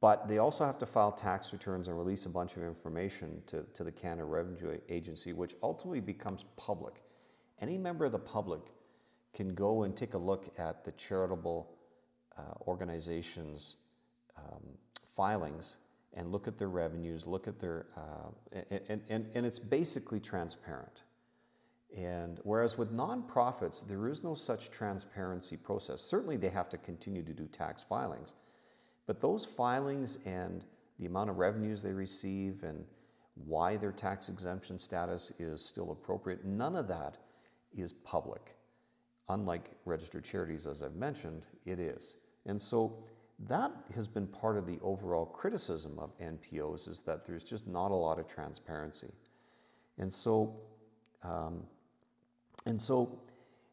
but 0.00 0.26
they 0.28 0.38
also 0.38 0.64
have 0.64 0.78
to 0.78 0.86
file 0.86 1.12
tax 1.12 1.52
returns 1.52 1.88
and 1.88 1.96
release 1.96 2.24
a 2.24 2.30
bunch 2.30 2.56
of 2.56 2.62
information 2.62 3.42
to, 3.46 3.64
to 3.74 3.84
the 3.84 3.92
Canada 3.92 4.24
Revenue 4.24 4.78
Agency, 4.88 5.32
which 5.32 5.54
ultimately 5.62 6.00
becomes 6.00 6.44
public. 6.56 7.02
Any 7.60 7.76
member 7.76 8.06
of 8.06 8.12
the 8.12 8.18
public 8.18 8.60
can 9.34 9.54
go 9.54 9.82
and 9.82 9.94
take 9.94 10.14
a 10.14 10.18
look 10.18 10.52
at 10.58 10.84
the 10.84 10.92
charitable 10.92 11.70
uh, 12.38 12.42
organization's 12.66 13.76
um, 14.38 14.62
filings 15.14 15.76
and 16.14 16.32
look 16.32 16.48
at 16.48 16.56
their 16.56 16.68
revenues, 16.68 17.26
look 17.26 17.46
at 17.46 17.60
their, 17.60 17.86
uh, 17.96 18.62
and, 18.88 19.02
and, 19.08 19.26
and 19.34 19.46
it's 19.46 19.58
basically 19.58 20.18
transparent. 20.18 21.04
And 21.96 22.38
whereas 22.44 22.78
with 22.78 22.92
nonprofits, 22.92 23.86
there 23.86 24.06
is 24.06 24.22
no 24.22 24.34
such 24.34 24.70
transparency 24.70 25.56
process. 25.56 26.00
Certainly, 26.00 26.36
they 26.36 26.48
have 26.48 26.68
to 26.70 26.78
continue 26.78 27.22
to 27.22 27.32
do 27.32 27.46
tax 27.46 27.82
filings, 27.82 28.34
but 29.06 29.20
those 29.20 29.44
filings 29.44 30.18
and 30.24 30.64
the 30.98 31.06
amount 31.06 31.30
of 31.30 31.38
revenues 31.38 31.82
they 31.82 31.92
receive 31.92 32.62
and 32.62 32.84
why 33.46 33.76
their 33.76 33.92
tax 33.92 34.28
exemption 34.28 34.78
status 34.78 35.32
is 35.38 35.64
still 35.64 35.92
appropriate, 35.92 36.44
none 36.44 36.76
of 36.76 36.86
that 36.88 37.18
is 37.76 37.92
public. 37.92 38.56
Unlike 39.28 39.70
registered 39.84 40.24
charities, 40.24 40.66
as 40.66 40.82
I've 40.82 40.96
mentioned, 40.96 41.46
it 41.64 41.78
is. 41.78 42.18
And 42.46 42.60
so 42.60 43.02
that 43.48 43.72
has 43.94 44.08
been 44.08 44.26
part 44.26 44.56
of 44.58 44.66
the 44.66 44.78
overall 44.82 45.24
criticism 45.24 45.98
of 45.98 46.16
NPOs 46.18 46.88
is 46.88 47.02
that 47.02 47.24
there's 47.24 47.44
just 47.44 47.66
not 47.66 47.90
a 47.90 47.94
lot 47.94 48.18
of 48.18 48.26
transparency. 48.26 49.12
And 49.98 50.12
so, 50.12 50.54
um, 51.22 51.62
and 52.66 52.80
so 52.80 53.20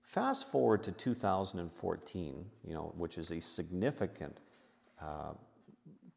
fast 0.01 0.50
forward 0.50 0.84
to 0.84 0.91
2014, 0.91 2.46
you 2.63 2.74
know, 2.74 2.94
which 2.98 3.17
is 3.17 3.32
a 3.32 3.39
significant 3.39 4.38
uh, 5.01 5.34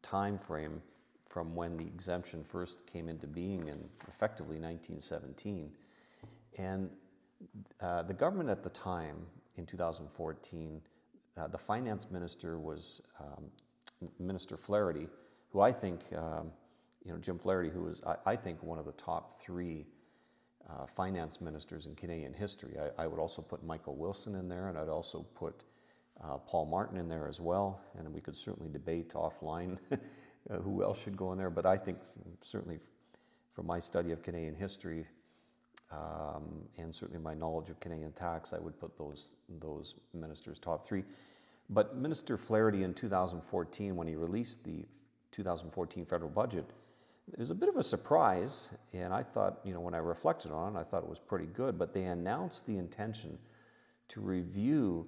time 0.01 0.37
frame 0.37 0.81
from 1.27 1.55
when 1.55 1.77
the 1.77 1.85
exemption 1.85 2.43
first 2.43 2.85
came 2.91 3.07
into 3.07 3.27
being 3.27 3.67
in 3.67 3.87
effectively 4.07 4.59
1917. 4.59 5.71
And 6.57 6.89
uh, 7.79 8.03
the 8.03 8.13
government 8.13 8.49
at 8.49 8.63
the 8.63 8.69
time 8.69 9.17
in 9.55 9.65
2014 9.65 10.81
uh, 11.37 11.47
the 11.47 11.57
finance 11.57 12.11
minister 12.11 12.59
was 12.59 13.01
um, 13.19 13.45
Minister 14.19 14.57
Flaherty, 14.57 15.07
who 15.51 15.61
I 15.61 15.71
think, 15.71 16.03
um, 16.15 16.51
you 17.03 17.11
know, 17.11 17.17
Jim 17.17 17.39
Flaherty, 17.39 17.69
who 17.69 17.83
was, 17.83 18.01
I, 18.05 18.31
I 18.31 18.35
think, 18.35 18.61
one 18.63 18.77
of 18.77 18.85
the 18.85 18.91
top 18.93 19.39
three 19.39 19.85
uh, 20.69 20.85
finance 20.85 21.41
ministers 21.41 21.85
in 21.85 21.95
Canadian 21.95 22.33
history. 22.33 22.75
I, 22.77 23.03
I, 23.03 23.07
would 23.07 23.19
also 23.19 23.41
put 23.41 23.63
Michael 23.63 23.95
Wilson 23.95 24.35
in 24.35 24.47
there, 24.47 24.69
and 24.69 24.77
I'd 24.77 24.89
also 24.89 25.25
put 25.35 25.63
uh, 26.23 26.37
Paul 26.37 26.65
Martin 26.65 26.97
in 26.97 27.09
there 27.09 27.27
as 27.27 27.39
well. 27.39 27.81
And 27.97 28.13
we 28.13 28.21
could 28.21 28.35
certainly 28.35 28.69
debate 28.69 29.09
offline 29.09 29.77
uh, 29.91 30.57
who 30.57 30.83
else 30.83 31.01
should 31.01 31.17
go 31.17 31.31
in 31.31 31.37
there. 31.37 31.49
But 31.49 31.65
I 31.65 31.77
think, 31.77 31.97
certainly, 32.41 32.79
from 33.53 33.67
my 33.67 33.79
study 33.79 34.11
of 34.11 34.21
Canadian 34.21 34.55
history, 34.55 35.05
um, 35.91 36.63
and 36.77 36.93
certainly 36.93 37.21
my 37.21 37.33
knowledge 37.33 37.69
of 37.69 37.79
Canadian 37.79 38.13
tax, 38.13 38.53
I 38.53 38.59
would 38.59 38.79
put 38.79 38.97
those, 38.97 39.35
those 39.59 39.95
ministers 40.13 40.57
top 40.57 40.85
three. 40.85 41.03
But 41.69 41.97
Minister 41.97 42.37
Flaherty 42.37 42.83
in 42.83 42.93
2014, 42.93 43.95
when 43.95 44.07
he 44.07 44.15
released 44.15 44.63
the 44.63 44.85
2014 45.31 46.05
federal 46.05 46.29
budget, 46.29 46.65
it 47.33 47.39
was 47.39 47.51
a 47.51 47.55
bit 47.55 47.69
of 47.69 47.77
a 47.77 47.83
surprise, 47.83 48.69
and 48.93 49.13
I 49.13 49.23
thought, 49.23 49.59
you 49.63 49.73
know, 49.73 49.79
when 49.79 49.93
I 49.93 49.99
reflected 49.99 50.51
on 50.51 50.75
it, 50.75 50.79
I 50.79 50.83
thought 50.83 51.03
it 51.03 51.09
was 51.09 51.19
pretty 51.19 51.45
good. 51.45 51.77
But 51.77 51.93
they 51.93 52.03
announced 52.03 52.67
the 52.67 52.77
intention 52.77 53.37
to 54.09 54.19
review 54.19 55.07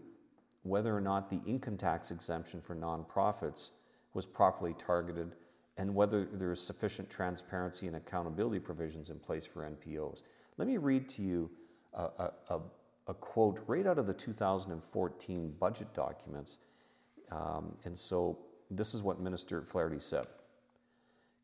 whether 0.64 0.96
or 0.96 1.02
not 1.02 1.30
the 1.30 1.42
income 1.46 1.76
tax 1.76 2.12
exemption 2.12 2.62
for 2.62 2.76
nonprofits 2.76 3.72
was 4.14 4.26
properly 4.26 4.74
targeted 4.78 5.36
and 5.78 5.94
whether 5.94 6.26
there 6.26 6.52
is 6.52 6.62
sufficient 6.62 7.10
transparency 7.10 7.88
and 7.88 7.96
accountability 7.96 8.60
provisions 8.60 9.10
in 9.10 9.20
place 9.20 9.46
for 9.46 9.70
NPOs. 9.70 10.24
Let 10.58 10.68
me 10.68 10.78
read 10.78 11.10
to 11.10 11.22
you 11.22 11.50
a, 11.94 12.32
a, 12.50 12.60
a, 13.08 13.14
quote 13.14 13.64
right 13.68 13.86
out 13.86 13.98
of 13.98 14.08
the 14.08 14.14
2014 14.14 15.56
budget 15.60 15.94
documents. 15.94 16.60
Um, 17.32 17.76
and 17.86 17.98
so 17.98 18.38
this 18.70 18.94
is 18.94 19.02
what 19.02 19.20
Minister 19.20 19.64
Flaherty 19.64 20.00
said. 20.00 20.28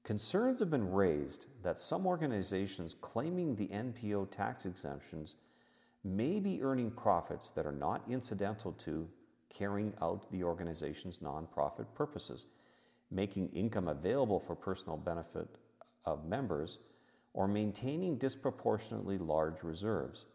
Concerns 0.03 0.59
have 0.59 0.69
been 0.69 0.91
raised 0.91 1.47
that 1.61 1.77
some 1.77 2.07
organizations 2.07 2.95
claiming 3.01 3.55
the 3.55 3.67
NPO 3.67 4.31
tax 4.31 4.65
exemptions 4.65 5.35
may 6.03 6.39
be 6.39 6.61
earning 6.61 6.91
profits 6.91 7.49
that 7.51 7.65
are 7.65 7.71
not 7.71 8.03
incidental 8.09 8.71
to 8.73 9.07
carrying 9.49 9.93
out 10.01 10.31
the 10.31 10.43
organization's 10.43 11.19
nonprofit 11.19 11.85
purposes, 11.93 12.47
making 13.11 13.49
income 13.49 13.87
available 13.87 14.39
for 14.39 14.55
personal 14.55 14.97
benefit 14.97 15.47
of 16.05 16.25
members, 16.25 16.79
or 17.33 17.47
maintaining 17.47 18.17
disproportionately 18.17 19.17
large 19.17 19.63
reserves. 19.63 20.25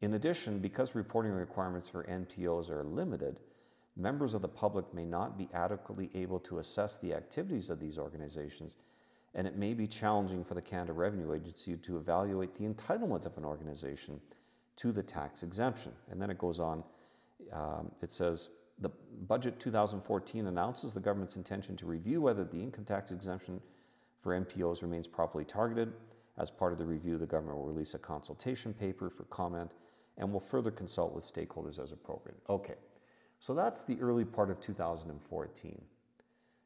In 0.00 0.14
addition, 0.14 0.58
because 0.58 0.94
reporting 0.94 1.32
requirements 1.32 1.88
for 1.88 2.04
NPOs 2.04 2.70
are 2.70 2.84
limited, 2.84 3.40
members 3.96 4.34
of 4.34 4.42
the 4.42 4.48
public 4.48 4.92
may 4.94 5.04
not 5.04 5.36
be 5.36 5.48
adequately 5.54 6.10
able 6.14 6.38
to 6.40 6.58
assess 6.58 6.96
the 6.96 7.14
activities 7.14 7.70
of 7.70 7.78
these 7.80 7.98
organizations, 7.98 8.78
and 9.34 9.46
it 9.46 9.56
may 9.56 9.74
be 9.74 9.86
challenging 9.86 10.44
for 10.44 10.54
the 10.54 10.62
Canada 10.62 10.92
Revenue 10.92 11.32
Agency 11.32 11.76
to 11.76 11.96
evaluate 11.96 12.54
the 12.54 12.64
entitlement 12.64 13.26
of 13.26 13.36
an 13.38 13.44
organization 13.44 14.20
to 14.76 14.92
the 14.92 15.02
tax 15.02 15.42
exemption. 15.42 15.92
And 16.10 16.20
then 16.20 16.30
it 16.30 16.38
goes 16.38 16.60
on, 16.60 16.82
um, 17.52 17.90
it 18.02 18.10
says, 18.10 18.48
the 18.78 18.90
budget 19.28 19.60
2014 19.60 20.46
announces 20.46 20.94
the 20.94 21.00
government's 21.00 21.36
intention 21.36 21.76
to 21.76 21.86
review 21.86 22.20
whether 22.20 22.44
the 22.44 22.60
income 22.60 22.84
tax 22.84 23.10
exemption 23.10 23.60
for 24.22 24.38
NPOs 24.38 24.82
remains 24.82 25.06
properly 25.06 25.44
targeted 25.44 25.92
as 26.38 26.50
part 26.50 26.72
of 26.72 26.78
the 26.78 26.86
review, 26.86 27.18
the 27.18 27.26
government 27.26 27.58
will 27.58 27.66
release 27.66 27.94
a 27.94 27.98
consultation 27.98 28.72
paper 28.72 29.10
for 29.10 29.24
comment 29.24 29.72
and 30.16 30.32
will 30.32 30.40
further 30.40 30.70
consult 30.70 31.14
with 31.14 31.24
stakeholders 31.24 31.82
as 31.82 31.92
appropriate. 31.92 32.38
Okay, 32.48 32.74
so 33.42 33.54
that's 33.54 33.82
the 33.82 33.98
early 34.00 34.24
part 34.24 34.50
of 34.50 34.60
2014. 34.60 35.82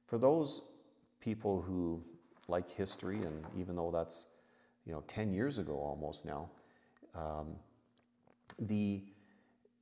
For 0.05 0.19
those 0.19 0.61
people 1.21 1.63
who 1.63 2.05
like 2.49 2.71
history, 2.71 3.17
and 3.17 3.43
even 3.59 3.77
though 3.77 3.91
that's 3.91 4.27
you 4.85 4.93
know 4.93 5.03
10 5.09 5.33
years 5.33 5.57
ago 5.59 5.73
almost 5.73 6.27
now, 6.27 6.51
um, 7.15 7.57
the 8.59 9.03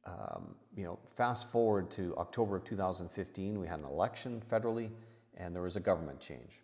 um, 0.06 0.54
you 0.76 0.84
know 0.84 1.00
fast 1.16 1.50
forward 1.50 1.90
to 1.90 2.14
October 2.16 2.54
of 2.54 2.62
2015, 2.62 3.58
we 3.58 3.66
had 3.66 3.80
an 3.80 3.86
election 3.86 4.40
federally, 4.48 4.88
and 5.36 5.52
there 5.52 5.64
was 5.64 5.74
a 5.74 5.80
government 5.80 6.20
change. 6.20 6.62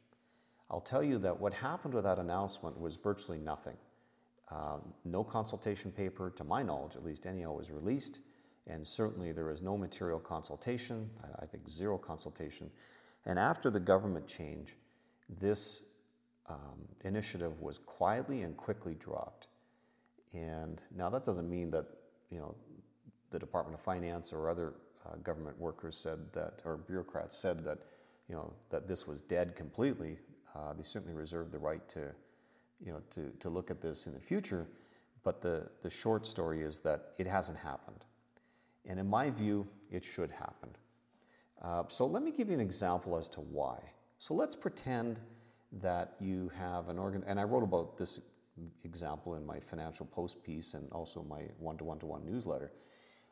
I'll 0.71 0.81
tell 0.81 1.03
you 1.03 1.19
that 1.19 1.41
what 1.41 1.53
happened 1.53 1.93
with 1.93 2.05
that 2.05 2.21
announcement 2.21 2.81
was 2.81 2.95
virtually 2.95 3.41
nothing. 3.41 3.77
Um, 4.53 4.95
no 5.05 5.25
consultation 5.25 5.91
paper, 5.91 6.31
to 6.37 6.45
my 6.45 6.63
knowledge 6.63 6.95
at 6.95 7.03
least, 7.03 7.27
anyhow, 7.27 7.55
was 7.55 7.69
released, 7.69 8.21
and 8.71 8.87
certainly 8.87 9.33
there 9.33 9.47
was 9.47 9.63
no 9.63 9.77
material 9.77 10.21
consultation, 10.21 11.11
I, 11.41 11.47
think 11.47 11.69
zero 11.69 11.99
consultation. 11.99 12.71
And 13.27 13.39
after 13.39 13.69
the 13.69 13.81
government 13.81 14.27
change, 14.27 14.77
this 15.41 15.83
um, 16.49 16.89
initiative 17.03 17.61
was 17.61 17.79
quietly 17.79 18.43
and 18.43 18.57
quickly 18.57 18.95
dropped. 18.95 19.49
And 20.33 20.83
now 20.97 21.11
that 21.11 21.25
doesn't 21.25 21.51
mean 21.51 21.71
that, 21.73 21.87
you 22.31 22.39
know, 22.39 22.55
the 23.31 23.39
Department 23.39 23.79
of 23.79 23.85
Finance 23.85 24.33
or 24.33 24.49
other 24.49 24.75
uh, 25.05 25.17
government 25.17 25.59
workers 25.59 25.97
said 25.97 26.33
that, 26.33 26.63
or 26.65 26.77
bureaucrats 26.77 27.37
said 27.37 27.65
that, 27.65 27.79
you 28.29 28.35
know, 28.35 28.53
that 28.71 28.87
this 28.87 29.07
was 29.07 29.21
dead 29.21 29.57
completely. 29.57 30.19
Uh, 30.55 30.73
they 30.75 30.83
certainly 30.83 31.15
reserved 31.15 31.53
the 31.53 31.59
right 31.59 31.87
to, 31.89 32.13
you 32.85 32.93
know, 32.93 33.01
to, 33.11 33.33
to 33.41 33.49
look 33.49 33.71
at 33.71 33.81
this 33.81 34.07
in 34.07 34.15
the 34.15 34.21
future. 34.21 34.67
But 35.23 35.43
the, 35.43 35.69
the 35.83 35.91
short 35.91 36.27
story 36.27 36.63
is 36.63 36.81
that 36.81 37.13
it 37.19 37.27
hasn't 37.27 37.59
happened. 37.59 38.05
And 38.87 38.99
in 38.99 39.09
my 39.09 39.31
view, 39.31 39.67
it 39.91 40.05
should 40.05 40.31
happen. 40.31 40.71
Uh, 41.63 41.85
so 41.89 42.07
let 42.07 42.23
me 42.23 42.31
give 42.31 42.49
you 42.49 42.55
an 42.55 42.61
example 42.61 43.17
as 43.17 43.29
to 43.29 43.41
why. 43.41 43.79
So 44.19 44.35
let's 44.35 44.55
pretend 44.55 45.21
that 45.81 46.15
you 46.21 46.51
have 46.59 46.89
an 46.89 46.99
organ, 46.99 47.23
and 47.27 47.39
I 47.39 47.45
wrote 47.45 47.63
about 47.63 47.97
this 47.97 48.21
example 48.85 49.37
in 49.37 49.47
my 49.47 49.61
Financial 49.61 50.07
Post 50.07 50.43
piece 50.43 50.75
and 50.75 50.91
also 50.93 51.23
my 51.23 51.43
one 51.59 51.77
to 51.79 51.85
one 51.85 51.99
to 52.01 52.07
one 52.07 52.25
newsletter. 52.25 52.73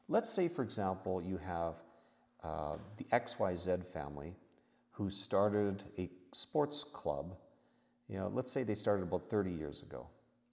let's 0.08 0.30
say, 0.30 0.48
for 0.48 0.62
example, 0.62 1.20
you 1.20 1.36
have 1.36 1.74
uh, 2.42 2.76
the 2.96 3.04
XYZ 3.04 3.84
family 3.84 4.34
who 4.90 5.10
started 5.10 5.84
a 5.98 6.08
sports 6.32 6.82
club. 6.82 7.36
You 8.08 8.18
know, 8.18 8.30
let's 8.32 8.50
say 8.50 8.62
they 8.62 8.74
started 8.74 9.02
about 9.02 9.28
30 9.28 9.50
years 9.50 9.82
ago. 9.82 10.06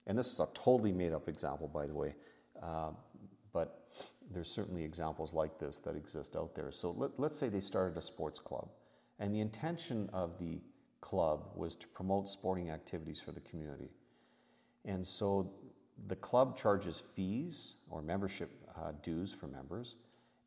And 0.06 0.18
this 0.18 0.32
is 0.32 0.40
a 0.40 0.48
totally 0.52 0.92
made 0.92 1.12
up 1.12 1.28
example, 1.28 1.68
by 1.68 1.86
the 1.86 1.94
way. 1.94 2.14
Uh, 2.62 2.90
but 3.52 3.88
there's 4.32 4.50
certainly 4.50 4.84
examples 4.84 5.32
like 5.32 5.58
this 5.58 5.78
that 5.80 5.96
exist 5.96 6.36
out 6.36 6.54
there. 6.54 6.70
So 6.70 6.92
let, 6.92 7.18
let's 7.18 7.38
say 7.38 7.48
they 7.48 7.60
started 7.60 7.96
a 7.96 8.02
sports 8.02 8.38
club, 8.40 8.68
and 9.18 9.34
the 9.34 9.40
intention 9.40 10.10
of 10.12 10.38
the 10.38 10.60
club 11.00 11.50
was 11.54 11.76
to 11.76 11.86
promote 11.88 12.28
sporting 12.28 12.70
activities 12.70 13.20
for 13.20 13.32
the 13.32 13.40
community. 13.40 13.90
And 14.84 15.04
so 15.06 15.52
the 16.08 16.16
club 16.16 16.56
charges 16.56 17.00
fees 17.00 17.76
or 17.90 18.02
membership 18.02 18.50
uh, 18.76 18.92
dues 19.02 19.32
for 19.32 19.46
members, 19.46 19.96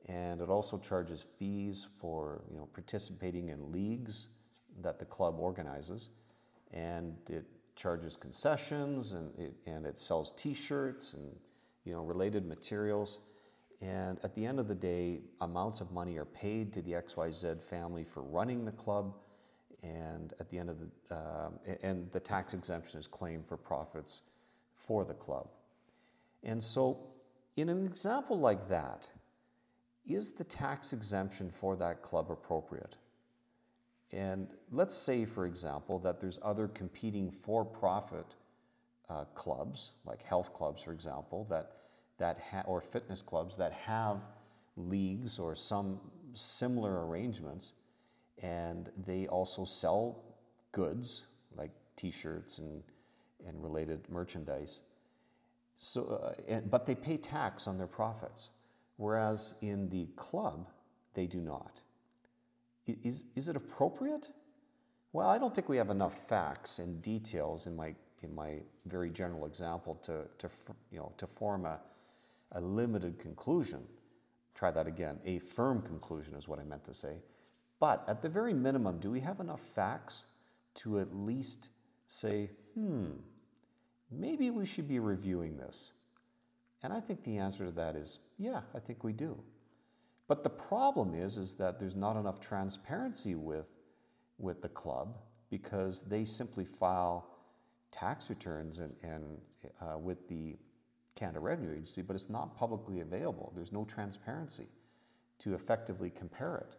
and 0.08 0.42
it 0.42 0.50
also 0.50 0.78
charges 0.78 1.26
fees 1.38 1.88
for 2.00 2.42
you 2.52 2.58
know 2.58 2.68
participating 2.74 3.50
in 3.50 3.72
leagues 3.72 4.30
that 4.82 5.00
the 5.00 5.06
club 5.06 5.40
organizes, 5.40 6.12
and 6.72 7.16
it 7.30 7.46
charges 7.76 8.18
concessions 8.18 9.14
and 9.14 9.32
it, 9.40 9.54
and 9.66 9.86
it 9.86 10.00
sells 10.00 10.32
T-shirts 10.34 11.14
and 11.14 11.36
you 11.86 11.94
know 11.94 12.02
related 12.02 12.46
materials. 12.46 13.20
And 13.82 14.20
at 14.24 14.36
the 14.36 14.46
end 14.46 14.60
of 14.60 14.68
the 14.68 14.76
day, 14.76 15.22
amounts 15.42 15.80
of 15.80 15.92
money 15.92 16.18
are 16.18 16.26
paid 16.26 16.74
to 16.74 16.82
the 16.82 16.92
XYZ 16.94 17.62
family 17.64 18.04
for 18.04 18.24
running 18.24 18.66
the 18.66 18.74
club. 18.74 19.16
And 19.82 20.34
at 20.40 20.50
the 20.50 20.58
end 20.58 20.70
of 20.70 20.80
the, 20.80 21.16
uh, 21.16 21.50
and 21.82 22.12
the 22.12 22.20
tax 22.20 22.54
exemption 22.54 23.00
is 23.00 23.08
claimed 23.08 23.46
for 23.46 23.56
profits 23.56 24.24
for 24.74 25.06
the 25.06 25.14
club. 25.14 25.48
And 26.44 26.62
so, 26.62 27.00
in 27.56 27.70
an 27.70 27.86
example 27.86 28.38
like 28.38 28.68
that, 28.68 29.08
is 30.06 30.32
the 30.32 30.44
tax 30.44 30.92
exemption 30.92 31.50
for 31.50 31.76
that 31.78 32.02
club 32.02 32.32
appropriate? 32.32 32.98
And 34.12 34.48
let's 34.72 34.96
say, 34.96 35.24
for 35.24 35.46
example, 35.46 36.00
that 36.00 36.20
there's 36.20 36.40
other 36.42 36.68
competing 36.68 37.30
for 37.30 37.64
profit 37.64 38.36
uh, 39.10 39.26
clubs, 39.36 39.94
like 40.06 40.24
health 40.24 40.54
clubs, 40.54 40.82
for 40.82 40.92
example, 40.92 41.46
that 41.50 41.74
that 42.20 42.40
ha- 42.52 42.64
or 42.66 42.82
fitness 42.82 43.22
clubs 43.22 43.58
that 43.58 43.74
have 43.74 44.18
leagues 44.78 45.40
or 45.40 45.56
some 45.56 46.00
similar 46.34 47.08
arrangements, 47.08 47.74
and 48.44 48.90
they 49.06 49.28
also 49.28 49.66
sell 49.66 50.24
goods 50.72 51.24
like 51.56 51.72
T-shirts 51.96 52.60
and 52.60 52.84
and 53.48 53.64
related 53.64 54.02
merchandise. 54.10 54.82
So, 55.78 56.20
uh, 56.22 56.34
and, 56.48 56.70
but 56.70 56.86
they 56.86 56.96
pay 56.96 57.18
tax 57.18 57.68
on 57.68 57.78
their 57.78 57.88
profits, 57.88 58.50
whereas 58.98 59.54
in 59.62 59.90
the 59.90 60.08
club 60.16 60.68
they 61.14 61.26
do 61.26 61.40
not. 61.40 61.82
Is, 62.86 63.26
is 63.36 63.48
it 63.48 63.56
appropriate? 63.56 64.30
Well, 65.14 65.30
I 65.30 65.38
don't 65.38 65.56
think 65.56 65.70
we 65.70 65.78
have 65.78 65.90
enough 65.90 66.28
facts 66.28 66.80
and 66.80 67.02
details 67.02 67.66
in 67.66 67.76
my, 67.76 67.96
in 68.24 68.36
my 68.36 68.58
very 68.88 69.10
general 69.10 69.46
example 69.46 69.96
to, 70.04 70.26
to, 70.40 70.50
you 70.92 71.00
know, 71.00 71.14
to 71.18 71.26
form 71.26 71.66
a, 71.66 71.80
a 72.54 72.62
limited 72.62 73.20
conclusion. 73.20 73.82
Try 74.56 74.72
that 74.72 74.88
again. 74.88 75.20
A 75.26 75.40
firm 75.40 75.82
conclusion 75.82 76.36
is 76.36 76.48
what 76.48 76.60
I 76.60 76.64
meant 76.64 76.84
to 76.86 76.94
say. 76.94 77.22
But 77.80 78.04
at 78.08 78.22
the 78.22 78.30
very 78.30 78.54
minimum, 78.54 79.00
do 79.00 79.10
we 79.10 79.20
have 79.22 79.40
enough 79.40 79.62
facts 79.62 80.26
to 80.76 81.00
at 81.00 81.16
least 81.16 81.70
say, 82.08 82.50
hmm, 82.74 83.12
maybe 84.12 84.50
we 84.50 84.66
should 84.66 84.88
be 84.88 85.00
reviewing 85.00 85.56
this? 85.58 85.94
And 86.84 86.92
I 86.92 87.00
think 87.00 87.24
the 87.24 87.38
answer 87.38 87.66
to 87.66 87.72
that 87.72 87.96
is, 87.96 88.20
yeah, 88.38 88.62
I 88.76 88.80
think 88.80 89.04
we 89.04 89.14
do. 89.14 89.38
But 90.28 90.44
the 90.44 90.50
problem 90.50 91.14
is, 91.14 91.38
is 91.38 91.56
that 91.56 91.80
there's 91.80 91.96
not 91.96 92.16
enough 92.16 92.40
transparency 92.40 93.36
with, 93.36 93.76
with 94.38 94.62
the 94.62 94.70
club 94.70 95.18
because 95.50 96.02
they 96.04 96.24
simply 96.24 96.66
file 96.66 97.28
tax 97.92 98.30
returns 98.30 98.80
and, 98.80 98.94
and 99.02 99.24
uh, 99.82 99.98
with 99.98 100.28
the 100.28 100.56
Canada 101.20 101.40
Revenue 101.40 101.74
Agency, 101.74 102.02
but 102.02 102.16
it's 102.16 102.30
not 102.30 102.56
publicly 102.56 103.02
available. 103.02 103.52
There's 103.56 103.74
no 103.74 103.84
transparency 103.84 104.68
to 105.40 105.54
effectively 105.54 106.10
compare 106.10 106.58
it. 106.58 106.76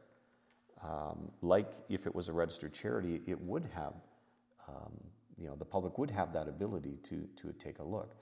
Um, 0.82 1.30
like 1.42 1.72
if 1.90 2.06
it 2.06 2.14
was 2.14 2.28
a 2.28 2.32
registered 2.32 2.72
charity, 2.72 3.20
it 3.26 3.38
would 3.40 3.68
have, 3.74 3.94
um, 4.66 4.92
you 5.36 5.46
know, 5.46 5.56
the 5.56 5.64
public 5.64 5.98
would 5.98 6.10
have 6.10 6.32
that 6.32 6.48
ability 6.48 6.98
to, 7.02 7.28
to 7.36 7.52
take 7.58 7.80
a 7.80 7.84
look. 7.84 8.14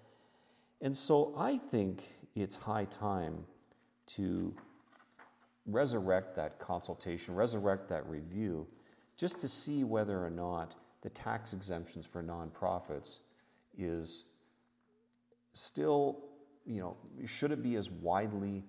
And 0.81 0.97
so 0.97 1.35
I 1.37 1.57
think 1.57 2.03
it's 2.35 2.57
high 2.57 2.87
time 2.87 3.45
to 4.07 4.53
resurrect 5.67 6.35
that 6.37 6.59
consultation, 6.59 7.35
resurrect 7.35 7.89
that 7.89 8.05
review, 8.09 8.67
just 9.17 9.41
to 9.41 9.49
see 9.49 9.85
whether 9.85 10.25
or 10.25 10.31
not 10.31 10.75
the 11.03 11.11
tax 11.11 11.53
exemptions 11.53 12.07
for 12.07 12.23
nonprofits 12.23 13.21
is 13.77 14.25
still, 15.53 16.25
you 16.65 16.81
know, 16.81 16.97
should 17.27 17.53
it 17.53 17.63
be 17.63 17.77
as 17.77 17.91
widely 17.91 18.65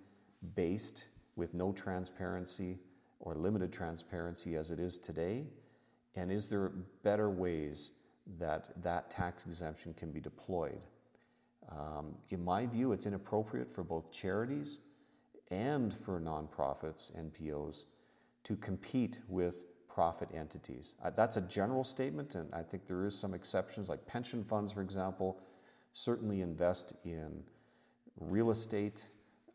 based 0.55 1.05
with 1.35 1.53
no 1.53 1.71
transparency 1.71 2.79
or 3.19 3.35
limited 3.35 3.71
transparency 3.71 4.55
as 4.55 4.71
it 4.71 4.79
is 4.79 4.97
today? 4.97 5.45
And 6.15 6.31
is 6.31 6.47
there 6.47 6.69
better 7.03 7.29
ways 7.29 7.91
that 8.39 8.69
that 8.83 9.09
tax 9.09 9.45
exemption 9.45 9.93
can 9.93 10.11
be 10.11 10.19
deployed? 10.19 10.81
Um, 11.71 12.15
in 12.29 12.43
my 12.43 12.65
view, 12.65 12.93
it's 12.93 13.05
inappropriate 13.05 13.71
for 13.71 13.83
both 13.83 14.11
charities 14.11 14.79
and 15.51 15.93
for 15.93 16.19
nonprofits, 16.19 17.11
NPOs, 17.17 17.85
to 18.43 18.55
compete 18.55 19.19
with 19.27 19.65
profit 19.87 20.29
entities. 20.33 20.95
Uh, 21.03 21.09
that's 21.09 21.37
a 21.37 21.41
general 21.41 21.83
statement, 21.83 22.35
and 22.35 22.53
I 22.53 22.63
think 22.63 22.87
there 22.87 23.05
is 23.05 23.17
some 23.17 23.33
exceptions, 23.33 23.89
like 23.89 24.05
pension 24.05 24.43
funds, 24.43 24.71
for 24.71 24.81
example, 24.81 25.39
certainly 25.99 26.39
invest 26.41 26.93
in 27.03 27.43
real 28.19 28.51
estate, 28.51 29.07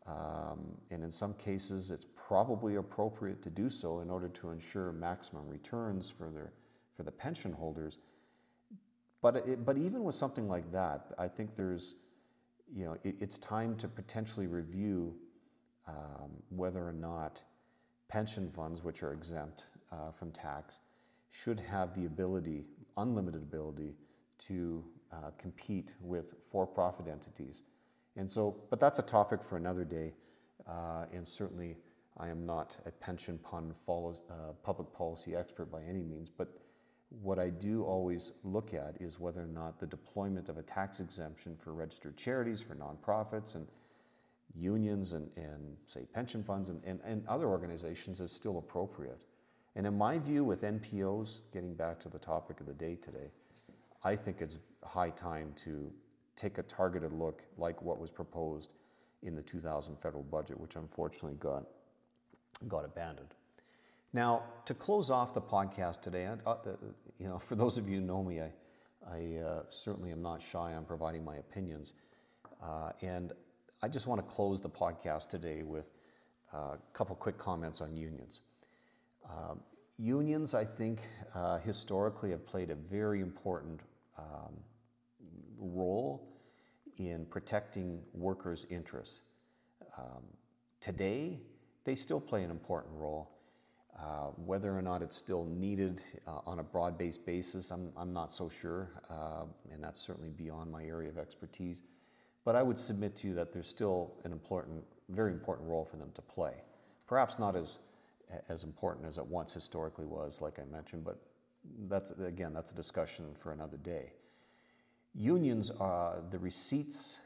um, 0.05 0.59
and 0.91 1.03
in 1.03 1.09
some 1.09 1.33
cases, 1.33 1.89
it's 1.89 2.05
probably 2.15 2.75
appropriate 2.75 3.41
to 3.41 3.49
do 3.49 3.67
so 3.67 4.01
in 4.01 4.11
order 4.11 4.29
to 4.29 4.51
ensure 4.51 4.91
maximum 4.91 5.47
returns 5.47 6.09
for 6.09 6.29
their 6.29 6.53
for 6.95 7.03
the 7.03 7.11
pension 7.11 7.51
holders. 7.51 7.97
But 9.21 9.37
it, 9.37 9.65
but 9.65 9.77
even 9.77 10.03
with 10.03 10.15
something 10.15 10.47
like 10.47 10.71
that, 10.71 11.13
I 11.17 11.27
think 11.27 11.55
there's 11.55 11.95
you 12.71 12.85
know 12.85 12.95
it, 13.03 13.15
it's 13.19 13.39
time 13.39 13.75
to 13.77 13.87
potentially 13.87 14.45
review 14.45 15.15
um, 15.87 16.29
whether 16.49 16.87
or 16.87 16.93
not 16.93 17.41
pension 18.07 18.51
funds, 18.51 18.83
which 18.83 19.01
are 19.01 19.13
exempt 19.13 19.65
uh, 19.91 20.11
from 20.11 20.31
tax, 20.31 20.81
should 21.31 21.59
have 21.59 21.95
the 21.95 22.05
ability, 22.05 22.65
unlimited 22.97 23.41
ability, 23.41 23.95
to 24.37 24.83
uh, 25.15 25.31
compete 25.37 25.93
with 26.01 26.35
for 26.51 26.65
profit 26.67 27.07
entities. 27.07 27.63
And 28.17 28.31
so, 28.31 28.55
but 28.69 28.79
that's 28.79 28.99
a 28.99 29.03
topic 29.03 29.43
for 29.43 29.57
another 29.57 29.83
day. 29.83 30.13
Uh, 30.67 31.05
and 31.13 31.27
certainly, 31.27 31.77
I 32.17 32.29
am 32.29 32.45
not 32.45 32.77
a 32.85 32.91
pension 32.91 33.37
fund 33.37 33.75
follows, 33.75 34.21
uh, 34.29 34.53
public 34.63 34.91
policy 34.93 35.35
expert 35.35 35.71
by 35.71 35.81
any 35.83 36.01
means. 36.01 36.29
But 36.29 36.47
what 37.21 37.39
I 37.39 37.49
do 37.49 37.83
always 37.83 38.31
look 38.43 38.73
at 38.73 38.95
is 38.99 39.19
whether 39.19 39.43
or 39.43 39.47
not 39.47 39.79
the 39.79 39.87
deployment 39.87 40.49
of 40.49 40.57
a 40.57 40.63
tax 40.63 40.99
exemption 40.99 41.55
for 41.57 41.73
registered 41.73 42.17
charities, 42.17 42.61
for 42.61 42.75
nonprofits, 42.75 43.55
and 43.55 43.67
unions 44.57 45.13
and, 45.13 45.29
and 45.35 45.75
say 45.85 46.05
pension 46.13 46.43
funds 46.43 46.69
and, 46.69 46.81
and, 46.85 46.99
and 47.05 47.27
other 47.27 47.47
organizations 47.47 48.19
is 48.19 48.31
still 48.31 48.57
appropriate. 48.57 49.21
And 49.75 49.85
in 49.85 49.97
my 49.97 50.17
view, 50.17 50.43
with 50.45 50.61
NPOs, 50.61 51.41
getting 51.51 51.73
back 51.73 51.99
to 52.01 52.09
the 52.09 52.19
topic 52.19 52.61
of 52.61 52.65
the 52.65 52.73
day 52.73 52.95
today, 52.95 53.31
I 54.05 54.15
think 54.15 54.39
it's 54.39 54.57
high 54.83 55.09
time 55.09 55.51
to 55.63 55.91
take 56.35 56.59
a 56.59 56.63
targeted 56.63 57.11
look 57.11 57.41
like 57.57 57.81
what 57.81 57.99
was 57.99 58.11
proposed 58.11 58.75
in 59.23 59.35
the 59.35 59.41
2000 59.41 59.97
federal 59.99 60.21
budget, 60.21 60.59
which 60.59 60.75
unfortunately 60.75 61.37
got, 61.39 61.63
got 62.67 62.85
abandoned. 62.85 63.33
Now, 64.13 64.43
to 64.65 64.75
close 64.75 65.09
off 65.09 65.33
the 65.33 65.41
podcast 65.41 66.01
today, 66.01 66.29
uh, 66.45 66.55
you 67.17 67.27
know, 67.27 67.39
for 67.49 67.55
those 67.55 67.79
of 67.79 67.89
you 67.89 67.99
who 67.99 68.05
know 68.05 68.23
me, 68.23 68.41
I, 68.41 68.51
I 69.09 69.37
uh, 69.43 69.63
certainly 69.69 70.11
am 70.11 70.21
not 70.21 70.39
shy 70.39 70.75
on 70.75 70.85
providing 70.85 71.25
my 71.25 71.37
opinions. 71.37 71.93
Uh, 72.63 72.91
and 73.01 73.33
I 73.81 73.87
just 73.87 74.05
want 74.05 74.21
to 74.21 74.35
close 74.35 74.61
the 74.61 74.69
podcast 74.69 75.29
today 75.29 75.63
with 75.63 75.89
a 76.53 76.77
couple 76.93 77.15
quick 77.15 77.39
comments 77.39 77.81
on 77.81 77.97
unions. 77.97 78.41
Um, 79.27 79.61
unions, 79.97 80.53
I 80.53 80.63
think, 80.63 81.01
uh, 81.33 81.57
historically 81.57 82.29
have 82.29 82.45
played 82.45 82.69
a 82.69 82.75
very 82.75 83.21
important 83.21 83.81
um, 84.17 84.53
role 85.57 86.27
in 86.97 87.25
protecting 87.25 88.01
workers' 88.13 88.65
interests. 88.69 89.21
Um, 89.97 90.23
today, 90.79 91.39
they 91.83 91.95
still 91.95 92.19
play 92.19 92.43
an 92.43 92.51
important 92.51 92.93
role. 92.95 93.31
Uh, 93.97 94.27
whether 94.35 94.77
or 94.77 94.81
not 94.81 95.01
it's 95.01 95.15
still 95.15 95.45
needed 95.45 96.01
uh, 96.27 96.39
on 96.45 96.59
a 96.59 96.63
broad 96.63 96.97
based 96.97 97.25
basis, 97.25 97.71
I'm, 97.71 97.93
I'm 97.95 98.11
not 98.11 98.31
so 98.31 98.49
sure, 98.49 99.01
uh, 99.09 99.45
and 99.71 99.81
that's 99.81 100.01
certainly 100.01 100.29
beyond 100.29 100.69
my 100.69 100.83
area 100.83 101.09
of 101.09 101.17
expertise. 101.17 101.83
But 102.43 102.57
I 102.57 102.61
would 102.61 102.77
submit 102.77 103.15
to 103.17 103.27
you 103.27 103.33
that 103.35 103.53
there's 103.53 103.69
still 103.69 104.13
an 104.25 104.33
important 104.33 104.83
very 105.09 105.31
important 105.31 105.69
role 105.69 105.85
for 105.85 105.97
them 105.97 106.11
to 106.15 106.21
play. 106.21 106.53
Perhaps 107.07 107.39
not 107.39 107.55
as 107.55 107.79
as 108.49 108.63
important 108.63 109.05
as 109.05 109.17
it 109.17 109.25
once 109.25 109.53
historically 109.53 110.05
was, 110.05 110.41
like 110.41 110.59
I 110.59 110.65
mentioned, 110.65 111.05
but 111.05 111.19
that's 111.87 112.11
again 112.11 112.53
that's 112.53 112.71
a 112.71 112.75
discussion 112.75 113.25
for 113.35 113.51
another 113.51 113.77
day. 113.77 114.13
Unions, 115.13 115.71
are 115.71 116.21
the 116.29 116.39
receipts 116.39 117.19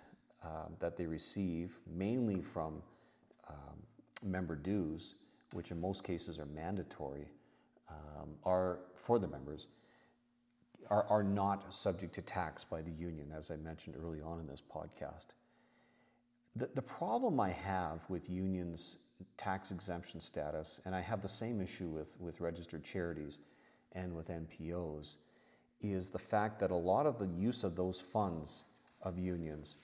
uh, 0.43 0.65
that 0.80 0.95
they 0.95 1.08
receive, 1.08 1.80
mainly 1.91 2.39
from 2.39 2.84
um, 3.49 3.56
member 4.23 4.56
dues, 4.56 5.15
which 5.54 5.71
in 5.71 5.82
most 5.82 6.04
cases 6.04 6.39
are 6.39 6.45
mandatory, 6.45 7.28
um, 7.89 8.30
are 8.45 8.82
for 8.95 9.17
the 9.17 9.28
members, 9.28 9.67
are, 10.89 11.06
are 11.10 11.23
not 11.23 11.73
subject 11.73 12.13
to 12.13 12.21
tax 12.21 12.63
by 12.63 12.82
the 12.82 12.91
union, 12.91 13.34
as 13.36 13.49
I 13.49 13.56
mentioned 13.56 13.95
early 13.99 14.21
on 14.21 14.39
in 14.39 14.45
this 14.45 14.62
podcast. 14.62 15.34
The, 16.56 16.69
the 16.75 16.82
problem 16.82 17.39
I 17.39 17.52
have 17.52 18.02
with 18.08 18.30
unions' 18.30 18.97
tax 19.38 19.71
exemption 19.71 20.21
status, 20.21 20.80
and 20.86 20.95
I 20.95 21.02
have 21.02 21.21
the 21.21 21.30
same 21.30 21.62
issue 21.62 21.88
with, 21.88 22.15
with 22.19 22.39
registered 22.39 22.84
charities 22.84 23.39
and 23.93 24.15
with 24.15 24.30
NPOs, 24.30 25.15
is 25.82 26.10
the 26.10 26.19
fact 26.19 26.60
that 26.60 26.71
a 26.71 26.75
lot 26.75 27.06
of 27.06 27.17
the 27.17 27.28
use 27.28 27.63
of 27.63 27.75
those 27.75 28.02
funds 28.02 28.65
of 29.02 29.17
unions 29.17 29.78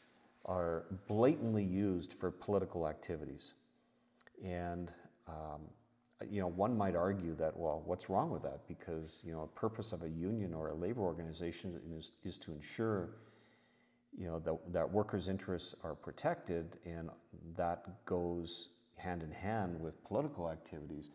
are 0.45 0.85
blatantly 1.07 1.63
used 1.63 2.13
for 2.13 2.29
political 2.31 2.87
activities. 2.87 3.53
And 4.43 4.91
um, 5.27 5.61
you 6.29 6.39
know, 6.39 6.47
one 6.47 6.77
might 6.77 6.95
argue 6.95 7.35
that, 7.35 7.55
well, 7.57 7.83
what's 7.85 8.09
wrong 8.09 8.31
with 8.31 8.43
that? 8.43 8.67
Because 8.67 9.21
you 9.23 9.33
know, 9.33 9.41
a 9.41 9.59
purpose 9.59 9.91
of 9.91 10.03
a 10.03 10.09
union 10.09 10.53
or 10.53 10.69
a 10.69 10.73
labor 10.73 11.01
organization 11.01 11.79
is, 11.97 12.11
is 12.23 12.37
to 12.39 12.51
ensure, 12.53 13.09
you 14.17 14.27
know, 14.27 14.39
that, 14.39 14.57
that 14.71 14.89
workers' 14.89 15.27
interests 15.27 15.75
are 15.83 15.93
protected, 15.93 16.77
and 16.85 17.09
that 17.57 18.05
goes 18.05 18.69
hand 18.95 19.23
in 19.23 19.31
hand 19.31 19.79
with 19.79 20.01
political 20.05 20.49
activities 20.49 21.09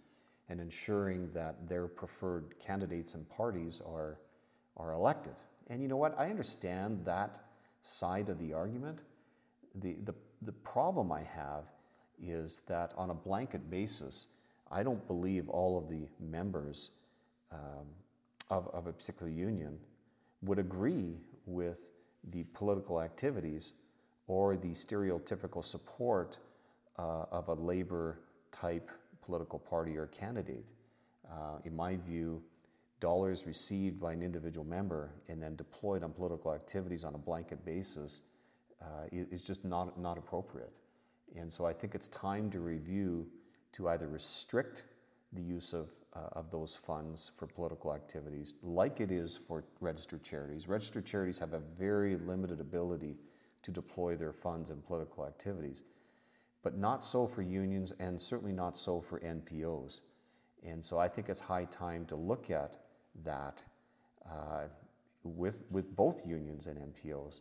and 0.51 0.61
ensuring 0.61 1.31
that 1.33 1.67
their 1.69 1.87
preferred 1.87 2.55
candidates 2.59 3.15
and 3.15 3.27
parties 3.31 3.81
are 3.87 4.19
are 4.77 4.93
elected. 4.93 5.35
And 5.69 5.83
you 5.83 5.89
know 5.89 5.97
what? 5.97 6.19
I 6.19 6.31
understand 6.31 7.05
that 7.05 7.41
side 7.83 8.29
of 8.29 8.39
the 8.39 8.53
argument. 8.53 9.05
The, 9.75 9.97
the, 10.05 10.15
the 10.43 10.53
problem 10.53 11.13
I 11.13 11.23
have 11.23 11.65
is 12.23 12.63
that 12.67 12.93
on 12.97 13.11
a 13.11 13.15
blanket 13.15 13.71
basis, 13.71 14.27
I 14.71 14.83
don't 14.83 15.07
believe 15.07 15.49
all 15.49 15.79
of 15.79 15.89
the 15.89 16.09
members 16.19 16.91
um, 17.53 17.87
of, 18.51 18.69
of 18.73 18.87
a 18.87 18.93
particular 18.93 19.31
union 19.31 19.79
would 20.43 20.59
agree 20.59 21.21
with 21.47 21.91
the 22.33 22.45
political 22.55 23.01
activities 23.01 23.73
or 24.27 24.57
the 24.57 24.71
stereotypical 24.71 25.65
support 25.65 26.39
uh, 26.99 27.25
of 27.31 27.49
a 27.49 27.55
labor 27.55 28.21
type 28.53 28.91
political 29.23 29.59
party 29.59 29.97
or 29.97 30.07
candidate. 30.07 30.67
Uh, 31.31 31.59
in 31.65 31.75
my 31.75 31.97
view, 31.97 32.43
dollars 33.01 33.47
received 33.47 33.99
by 33.99 34.13
an 34.13 34.23
individual 34.23 34.67
member 34.67 35.11
and 35.29 35.43
then 35.43 35.57
deployed 35.57 36.03
on 36.03 36.13
political 36.13 36.53
activities 36.55 37.05
on 37.05 37.15
a 37.15 37.19
blanket 37.19 37.65
basis 37.65 38.23
uh, 38.83 39.07
is 39.13 39.47
just 39.47 39.65
not, 39.65 39.99
not 39.99 40.19
appropriate. 40.19 40.79
And 41.37 41.53
so 41.53 41.65
I 41.65 41.73
think 41.73 41.95
it's 41.95 42.09
time 42.09 42.51
to 42.51 42.61
review 42.61 43.27
to 43.73 43.89
either 43.89 44.09
restrict 44.09 44.85
the 45.33 45.43
use 45.43 45.73
of, 45.73 45.91
uh, 46.15 46.29
of 46.33 46.51
those 46.51 46.75
funds 46.75 47.31
for 47.37 47.47
political 47.47 47.95
activities, 47.95 48.57
like 48.63 49.01
it 49.01 49.13
is 49.13 49.37
for 49.37 49.65
registered 49.81 50.25
charities. 50.25 50.67
Registered 50.67 51.07
charities 51.07 51.39
have 51.39 51.53
a 51.53 51.61
very 51.61 52.17
limited 52.17 52.61
ability 52.61 53.17
to 53.63 53.71
deploy 53.71 54.17
their 54.17 54.33
funds 54.33 54.71
in 54.71 54.81
political 54.83 55.27
activities, 55.27 55.85
but 56.63 56.77
not 56.77 57.03
so 57.03 57.27
for 57.27 57.43
unions 57.43 57.93
and 57.99 58.21
certainly 58.21 58.53
not 58.53 58.77
so 58.77 59.01
for 59.01 59.19
NPOs. 59.21 60.01
And 60.63 60.85
so 60.85 60.99
I 60.99 61.09
think 61.09 61.29
it's 61.29 61.41
high 61.41 61.65
time 61.65 62.05
to 62.07 62.17
look 62.17 62.51
at 62.51 62.79
that 63.25 63.63
uh, 64.27 64.65
with, 65.25 65.63
with 65.71 65.95
both 65.97 66.27
unions 66.27 66.67
and 66.67 66.79
NPOs. 66.79 67.41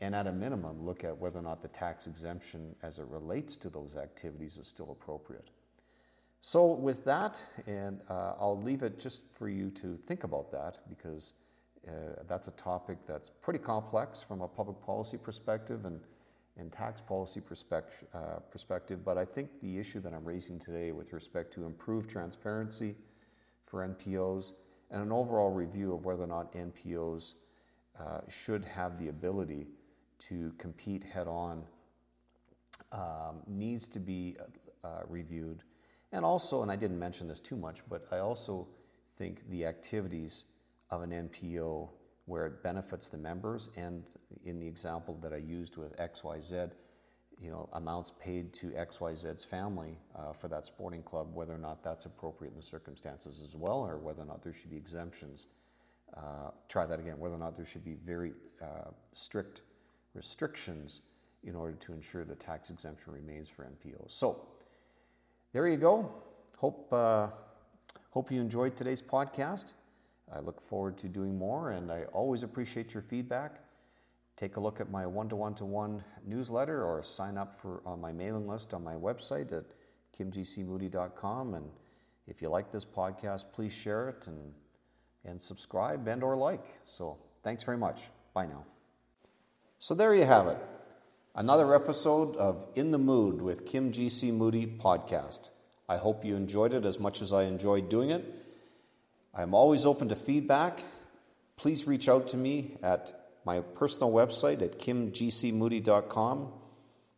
And 0.00 0.14
at 0.14 0.26
a 0.26 0.32
minimum, 0.32 0.84
look 0.84 1.04
at 1.04 1.16
whether 1.16 1.38
or 1.38 1.42
not 1.42 1.62
the 1.62 1.68
tax 1.68 2.06
exemption 2.06 2.74
as 2.82 2.98
it 2.98 3.06
relates 3.08 3.56
to 3.58 3.70
those 3.70 3.96
activities 3.96 4.56
is 4.56 4.68
still 4.68 4.92
appropriate. 4.92 5.50
So, 6.40 6.66
with 6.66 7.04
that, 7.04 7.42
and 7.66 8.00
uh, 8.08 8.34
I'll 8.38 8.60
leave 8.60 8.84
it 8.84 9.00
just 9.00 9.24
for 9.28 9.48
you 9.48 9.70
to 9.70 9.98
think 10.06 10.22
about 10.22 10.52
that 10.52 10.78
because 10.88 11.34
uh, 11.86 11.90
that's 12.28 12.46
a 12.46 12.52
topic 12.52 12.98
that's 13.08 13.28
pretty 13.28 13.58
complex 13.58 14.22
from 14.22 14.40
a 14.40 14.46
public 14.46 14.80
policy 14.80 15.16
perspective 15.16 15.84
and, 15.84 16.00
and 16.58 16.72
tax 16.72 17.00
policy 17.00 17.40
perspective, 17.40 18.08
uh, 18.14 18.40
perspective. 18.50 19.04
But 19.04 19.16
I 19.16 19.24
think 19.24 19.60
the 19.60 19.78
issue 19.78 20.00
that 20.00 20.12
I'm 20.12 20.24
raising 20.24 20.58
today 20.58 20.92
with 20.92 21.12
respect 21.12 21.52
to 21.54 21.64
improved 21.64 22.10
transparency 22.10 22.96
for 23.64 23.86
NPOs 23.86 24.52
and 24.90 25.02
an 25.02 25.12
overall 25.12 25.50
review 25.50 25.94
of 25.94 26.04
whether 26.04 26.24
or 26.24 26.26
not 26.26 26.52
NPOs 26.52 27.34
uh, 27.98 28.20
should 28.28 28.64
have 28.64 28.98
the 28.98 29.08
ability 29.08 29.66
to 30.18 30.52
compete 30.58 31.04
head 31.04 31.28
on 31.28 31.62
um, 32.92 33.42
needs 33.46 33.88
to 33.88 34.00
be 34.00 34.36
uh, 34.84 35.02
reviewed. 35.08 35.62
And 36.12 36.24
also, 36.24 36.62
and 36.62 36.70
I 36.70 36.76
didn't 36.76 36.98
mention 36.98 37.28
this 37.28 37.40
too 37.40 37.56
much, 37.56 37.80
but 37.88 38.06
I 38.10 38.18
also 38.18 38.66
think 39.16 39.48
the 39.50 39.66
activities 39.66 40.46
of 40.90 41.02
an 41.02 41.10
NPO 41.10 41.90
where 42.28 42.46
it 42.46 42.62
benefits 42.62 43.08
the 43.08 43.16
members, 43.16 43.70
and 43.76 44.04
in 44.44 44.60
the 44.60 44.66
example 44.66 45.18
that 45.22 45.32
I 45.32 45.38
used 45.38 45.78
with 45.78 45.96
XYZ, 45.96 46.72
you 47.40 47.50
know, 47.50 47.68
amounts 47.72 48.12
paid 48.20 48.52
to 48.54 48.66
XYZ's 48.66 49.44
family 49.44 49.96
uh, 50.14 50.32
for 50.32 50.48
that 50.48 50.66
sporting 50.66 51.02
club, 51.02 51.28
whether 51.32 51.54
or 51.54 51.58
not 51.58 51.82
that's 51.82 52.04
appropriate 52.04 52.50
in 52.50 52.56
the 52.56 52.62
circumstances 52.62 53.42
as 53.42 53.56
well, 53.56 53.78
or 53.78 53.96
whether 53.96 54.22
or 54.22 54.26
not 54.26 54.42
there 54.42 54.52
should 54.52 54.70
be 54.70 54.76
exemptions. 54.76 55.46
Uh, 56.14 56.50
try 56.68 56.84
that 56.84 57.00
again, 57.00 57.18
whether 57.18 57.34
or 57.34 57.38
not 57.38 57.56
there 57.56 57.64
should 57.64 57.84
be 57.84 57.94
very 57.94 58.32
uh, 58.62 58.90
strict 59.12 59.62
restrictions 60.14 61.00
in 61.44 61.54
order 61.54 61.76
to 61.76 61.92
ensure 61.92 62.24
the 62.24 62.34
tax 62.34 62.68
exemption 62.70 63.12
remains 63.12 63.48
for 63.48 63.64
NPOs. 63.64 64.10
So, 64.10 64.48
there 65.52 65.66
you 65.66 65.76
go. 65.76 66.12
Hope, 66.58 66.92
uh, 66.92 67.28
hope 68.10 68.30
you 68.30 68.40
enjoyed 68.40 68.76
today's 68.76 69.00
podcast. 69.00 69.72
I 70.34 70.40
look 70.40 70.60
forward 70.60 70.98
to 70.98 71.08
doing 71.08 71.36
more, 71.36 71.70
and 71.70 71.90
I 71.90 72.04
always 72.12 72.42
appreciate 72.42 72.94
your 72.94 73.02
feedback 73.02 73.60
take 74.38 74.56
a 74.56 74.60
look 74.60 74.80
at 74.80 74.88
my 74.88 75.04
one 75.04 75.28
to 75.28 75.34
one 75.34 75.52
to 75.52 75.64
one 75.64 76.02
newsletter 76.24 76.84
or 76.84 77.02
sign 77.02 77.36
up 77.36 77.60
for 77.60 77.82
on 77.84 78.00
my 78.00 78.12
mailing 78.12 78.46
list 78.46 78.72
on 78.72 78.84
my 78.84 78.94
website 78.94 79.52
at 79.52 79.64
kimgcmoody.com. 80.16 81.54
And 81.54 81.68
if 82.28 82.40
you 82.40 82.48
like 82.48 82.70
this 82.70 82.84
podcast, 82.84 83.46
please 83.52 83.72
share 83.72 84.08
it 84.08 84.28
and 84.28 84.54
and 85.24 85.42
subscribe 85.42 86.06
and 86.06 86.22
or 86.22 86.36
like. 86.36 86.64
So 86.86 87.18
thanks 87.42 87.64
very 87.64 87.76
much. 87.76 88.08
Bye 88.32 88.46
now. 88.46 88.64
So 89.80 89.94
there 89.94 90.14
you 90.14 90.24
have 90.24 90.46
it. 90.46 90.58
Another 91.34 91.74
episode 91.74 92.36
of 92.36 92.68
In 92.76 92.92
the 92.92 92.98
Mood 92.98 93.42
with 93.42 93.66
Kim 93.66 93.92
GC 93.92 94.32
Moody 94.32 94.66
podcast. 94.66 95.48
I 95.88 95.96
hope 95.96 96.24
you 96.24 96.36
enjoyed 96.36 96.72
it 96.72 96.84
as 96.84 97.00
much 97.00 97.22
as 97.22 97.32
I 97.32 97.44
enjoyed 97.44 97.88
doing 97.88 98.10
it. 98.10 98.24
I'm 99.38 99.54
always 99.54 99.86
open 99.86 100.08
to 100.08 100.16
feedback. 100.16 100.82
Please 101.56 101.86
reach 101.86 102.08
out 102.08 102.26
to 102.28 102.36
me 102.36 102.76
at 102.82 103.12
my 103.44 103.60
personal 103.60 104.10
website 104.10 104.60
at 104.62 104.80
kimgcmoody.com. 104.80 106.52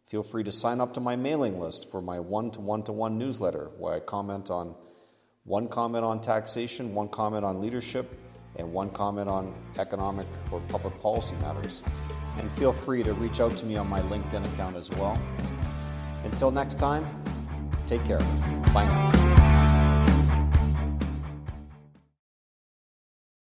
Feel 0.06 0.22
free 0.22 0.44
to 0.44 0.52
sign 0.52 0.80
up 0.80 0.92
to 0.94 1.00
my 1.00 1.16
mailing 1.16 1.58
list 1.58 1.90
for 1.90 2.02
my 2.02 2.20
one 2.20 2.50
to 2.50 2.60
one 2.60 2.82
to 2.82 2.92
one 2.92 3.16
newsletter 3.16 3.70
where 3.78 3.94
I 3.94 4.00
comment 4.00 4.50
on 4.50 4.74
one 5.44 5.68
comment 5.68 6.04
on 6.04 6.20
taxation, 6.20 6.94
one 6.94 7.08
comment 7.08 7.44
on 7.44 7.60
leadership, 7.62 8.12
and 8.56 8.70
one 8.70 8.90
comment 8.90 9.28
on 9.28 9.54
economic 9.78 10.26
or 10.50 10.60
public 10.68 11.00
policy 11.00 11.36
matters. 11.40 11.82
And 12.38 12.50
feel 12.52 12.72
free 12.72 13.02
to 13.02 13.14
reach 13.14 13.40
out 13.40 13.56
to 13.56 13.64
me 13.64 13.76
on 13.76 13.88
my 13.88 14.00
LinkedIn 14.02 14.44
account 14.52 14.76
as 14.76 14.90
well. 14.90 15.20
Until 16.24 16.50
next 16.50 16.76
time, 16.76 17.06
take 17.86 18.04
care. 18.04 18.20
Bye 18.74 18.84
now. 18.84 19.29